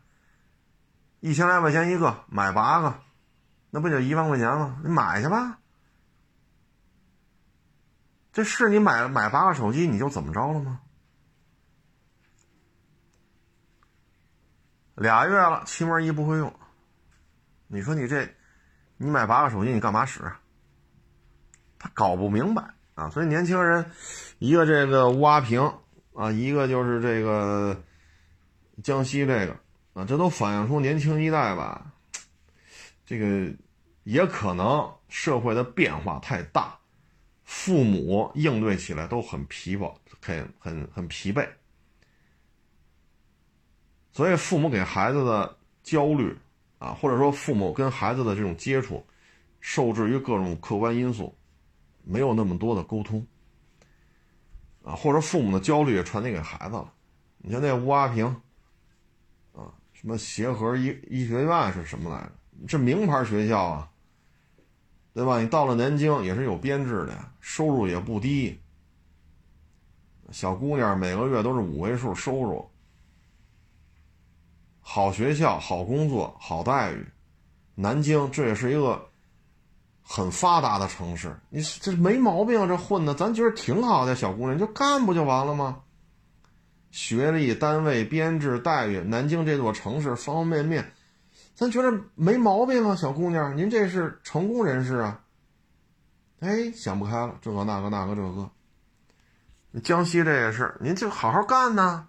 [1.20, 3.00] 一千来块钱一个，买八个，
[3.70, 4.80] 那不就一万块钱吗？
[4.84, 5.58] 你买去吧。
[8.32, 10.80] 这是你买买八个手机，你就怎么着了吗？
[14.94, 16.54] 俩月了，七门一不会用。
[17.66, 18.32] 你说你这，
[18.96, 20.20] 你买八个手机，你干嘛使？
[21.78, 23.10] 他搞不明白啊！
[23.10, 23.90] 所以年轻人，
[24.38, 25.60] 一个这个挖平
[26.14, 27.80] 啊，一个就是这个
[28.82, 29.56] 江西这个。
[29.98, 31.90] 啊，这都反映出年轻一代吧，
[33.04, 33.52] 这个
[34.04, 36.78] 也可能社会的变化太大，
[37.42, 41.48] 父母应对起来都很疲惫，很很很疲惫，
[44.12, 46.32] 所以父母给孩子的焦虑
[46.78, 49.04] 啊，或者说父母跟孩子的这种接触，
[49.60, 51.36] 受制于各种客观因素，
[52.04, 53.26] 没有那么多的沟通
[54.84, 56.92] 啊，或者父母的焦虑也传递给孩子了。
[57.38, 58.40] 你像那吴阿平。
[60.00, 62.30] 什么协和医医学院是什么来着？
[62.68, 63.90] 这名牌学校啊，
[65.12, 65.40] 对吧？
[65.40, 68.56] 你到了南京也是有编制的，收入也不低。
[70.30, 72.64] 小姑娘每个月都是五位数收入，
[74.80, 77.04] 好学校、好工作、好待遇。
[77.74, 79.04] 南京这也是一个
[80.00, 84.14] 很发达的城市，你这没毛病，这混的咱觉得挺好的。
[84.14, 85.80] 小姑娘就干不就完了吗？
[86.90, 90.92] 学历、单位、编制、待遇，南京这座城市方方面面，
[91.54, 95.20] 咱觉得没毛病啊，小姑娘，您这是成功人士啊。
[96.40, 98.50] 哎，想不开了，这个那个那个这个。
[99.82, 102.06] 江西这也是，您就好好干呐。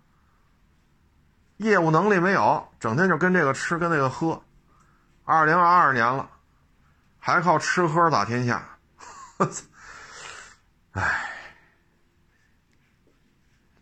[1.57, 4.41] 业务能力没有，整天就跟这个吃跟那个喝。
[5.25, 6.29] 二零二二年了，
[7.19, 8.77] 还靠吃喝打天下。
[9.37, 9.63] 我操！
[10.91, 11.38] 哎。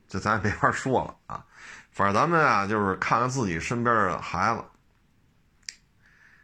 [0.07, 1.45] 这咱也没法说了啊，
[1.91, 4.63] 反正咱们啊，就是看看自己身边的孩子，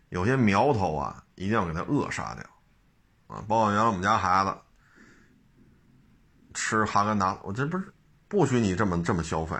[0.09, 2.43] 有些苗头啊，一定要给他扼杀掉
[3.27, 3.41] 啊。
[3.47, 4.53] 包括原来我们家孩子
[6.53, 7.93] 吃哈根达，我这不是
[8.27, 9.55] 不许你这么这么消费，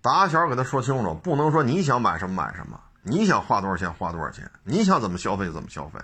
[0.00, 6.00] 打小给他说清楚，不能说你想买什么买什么，你想花多少钱花多少钱，你想怎么消费怎么消费，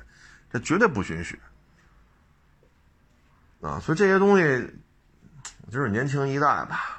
[0.52, 1.40] 这绝对不允许
[3.62, 3.80] 啊。
[3.80, 4.78] 所以这些东西
[5.70, 6.97] 就是年轻一代吧。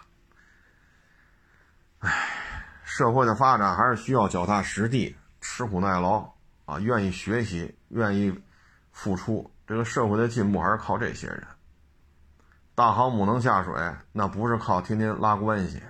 [1.99, 6.33] 唉，社会的发展还是需要脚踏实地、吃苦耐劳
[6.65, 8.41] 啊，愿意学习、愿意
[8.91, 9.51] 付出。
[9.67, 11.45] 这个社会的进步还是靠这些人。
[12.73, 13.73] 大航母能下水，
[14.13, 15.81] 那不是靠天天拉关系。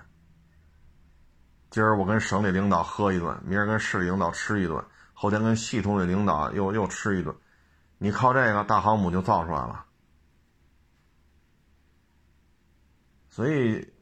[1.70, 4.84] 今儿我跟省里领导喝一顿，明儿跟市里领导吃一顿，
[5.14, 7.36] 后天跟系统里领导又又吃一顿，
[8.00, 9.86] 你靠这个大航母就造出来了。
[13.30, 13.94] 所以，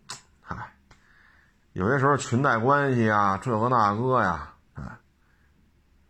[1.77, 4.99] 有些时候裙带关系啊，这个那个呀，啊，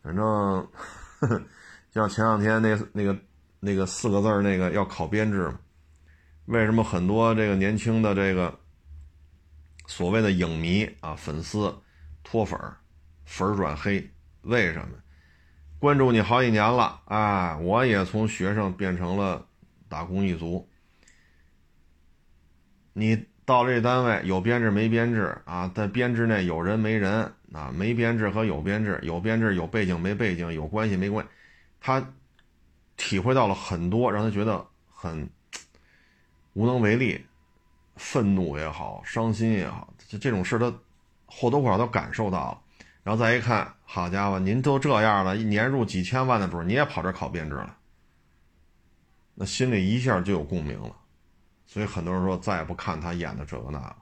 [0.02, 1.42] 反正呵呵
[1.94, 3.20] 像前两天那那个
[3.60, 5.54] 那个四个字那个要考编制，
[6.46, 8.58] 为什么很多这个年轻的这个
[9.88, 11.78] 所谓的影迷啊粉丝
[12.24, 12.58] 脱粉
[13.26, 14.10] 粉转黑？
[14.44, 14.96] 为什么？
[15.80, 19.46] 关注你好几年了，哎，我也从学生变成了
[19.90, 20.66] 打工一族，
[22.94, 23.28] 你。
[23.48, 25.72] 到这单位有编制没编制啊？
[25.74, 27.72] 在编制内有人没人啊？
[27.74, 31.32] 没编制和有编制，有编制有背景没背景，有关系没关系，
[31.80, 32.14] 他
[32.98, 35.30] 体会到了很多让他觉得很
[36.56, 37.26] 无能为力、
[37.96, 40.70] 愤怒也好、伤心也好，这这种事他
[41.26, 42.62] 或多或少都感受到了。
[43.02, 47.78] 然后再一看，好家伙，您都这样了，一年入几千万的主，你也跑这考编制了，
[49.36, 50.94] 那心里一下就有共鸣了。
[51.68, 53.96] 所以很多人说再也不看他演的这个那个。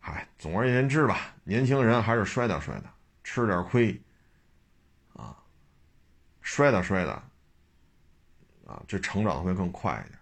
[0.00, 2.84] 嗨，总而言之吧，年轻人还是摔点摔的，
[3.22, 3.98] 吃点亏，
[5.14, 5.36] 啊，
[6.42, 7.12] 摔打摔打，
[8.66, 10.18] 啊，这成长会更快一点。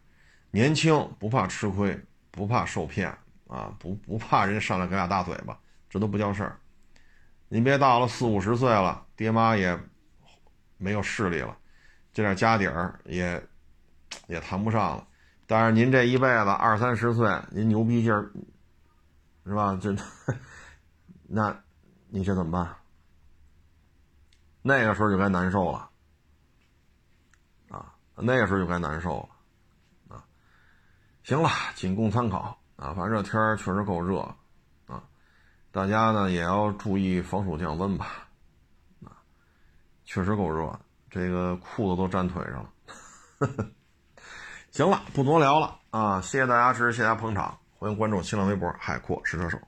[0.51, 1.99] 年轻不怕吃亏，
[2.31, 3.09] 不怕受骗，
[3.49, 6.59] 啊，不不怕人家上来给俩大嘴巴，这都不叫事儿。
[7.49, 9.77] 您别到了四五十岁了，爹妈也
[10.77, 11.59] 没有势力了，
[12.13, 13.45] 这点家底儿也
[14.27, 15.07] 也谈不上了。
[15.47, 18.31] 但是您这一辈子二三十岁，您牛逼劲儿。
[19.45, 19.77] 是吧？
[19.83, 19.93] 这，
[21.27, 21.53] 那，
[22.07, 22.77] 你这怎么办？
[24.63, 25.91] 那个时候就该难受了，
[27.69, 29.19] 啊，那个时候就该难受
[30.09, 30.25] 了，啊，
[31.25, 32.95] 行了，仅供参考啊。
[32.95, 34.21] 反正这天儿确实够热，
[34.87, 35.03] 啊，
[35.73, 38.29] 大家呢也要注意防暑降温吧，
[39.05, 39.11] 啊，
[40.05, 40.79] 确实够热，
[41.11, 42.71] 这个裤子都粘腿上了。
[44.73, 46.19] 行了，不多聊了啊！
[46.23, 47.59] 谢谢大家支持，谢谢大家捧场。
[47.79, 49.59] 欢迎关注新浪微博“海阔试车手”。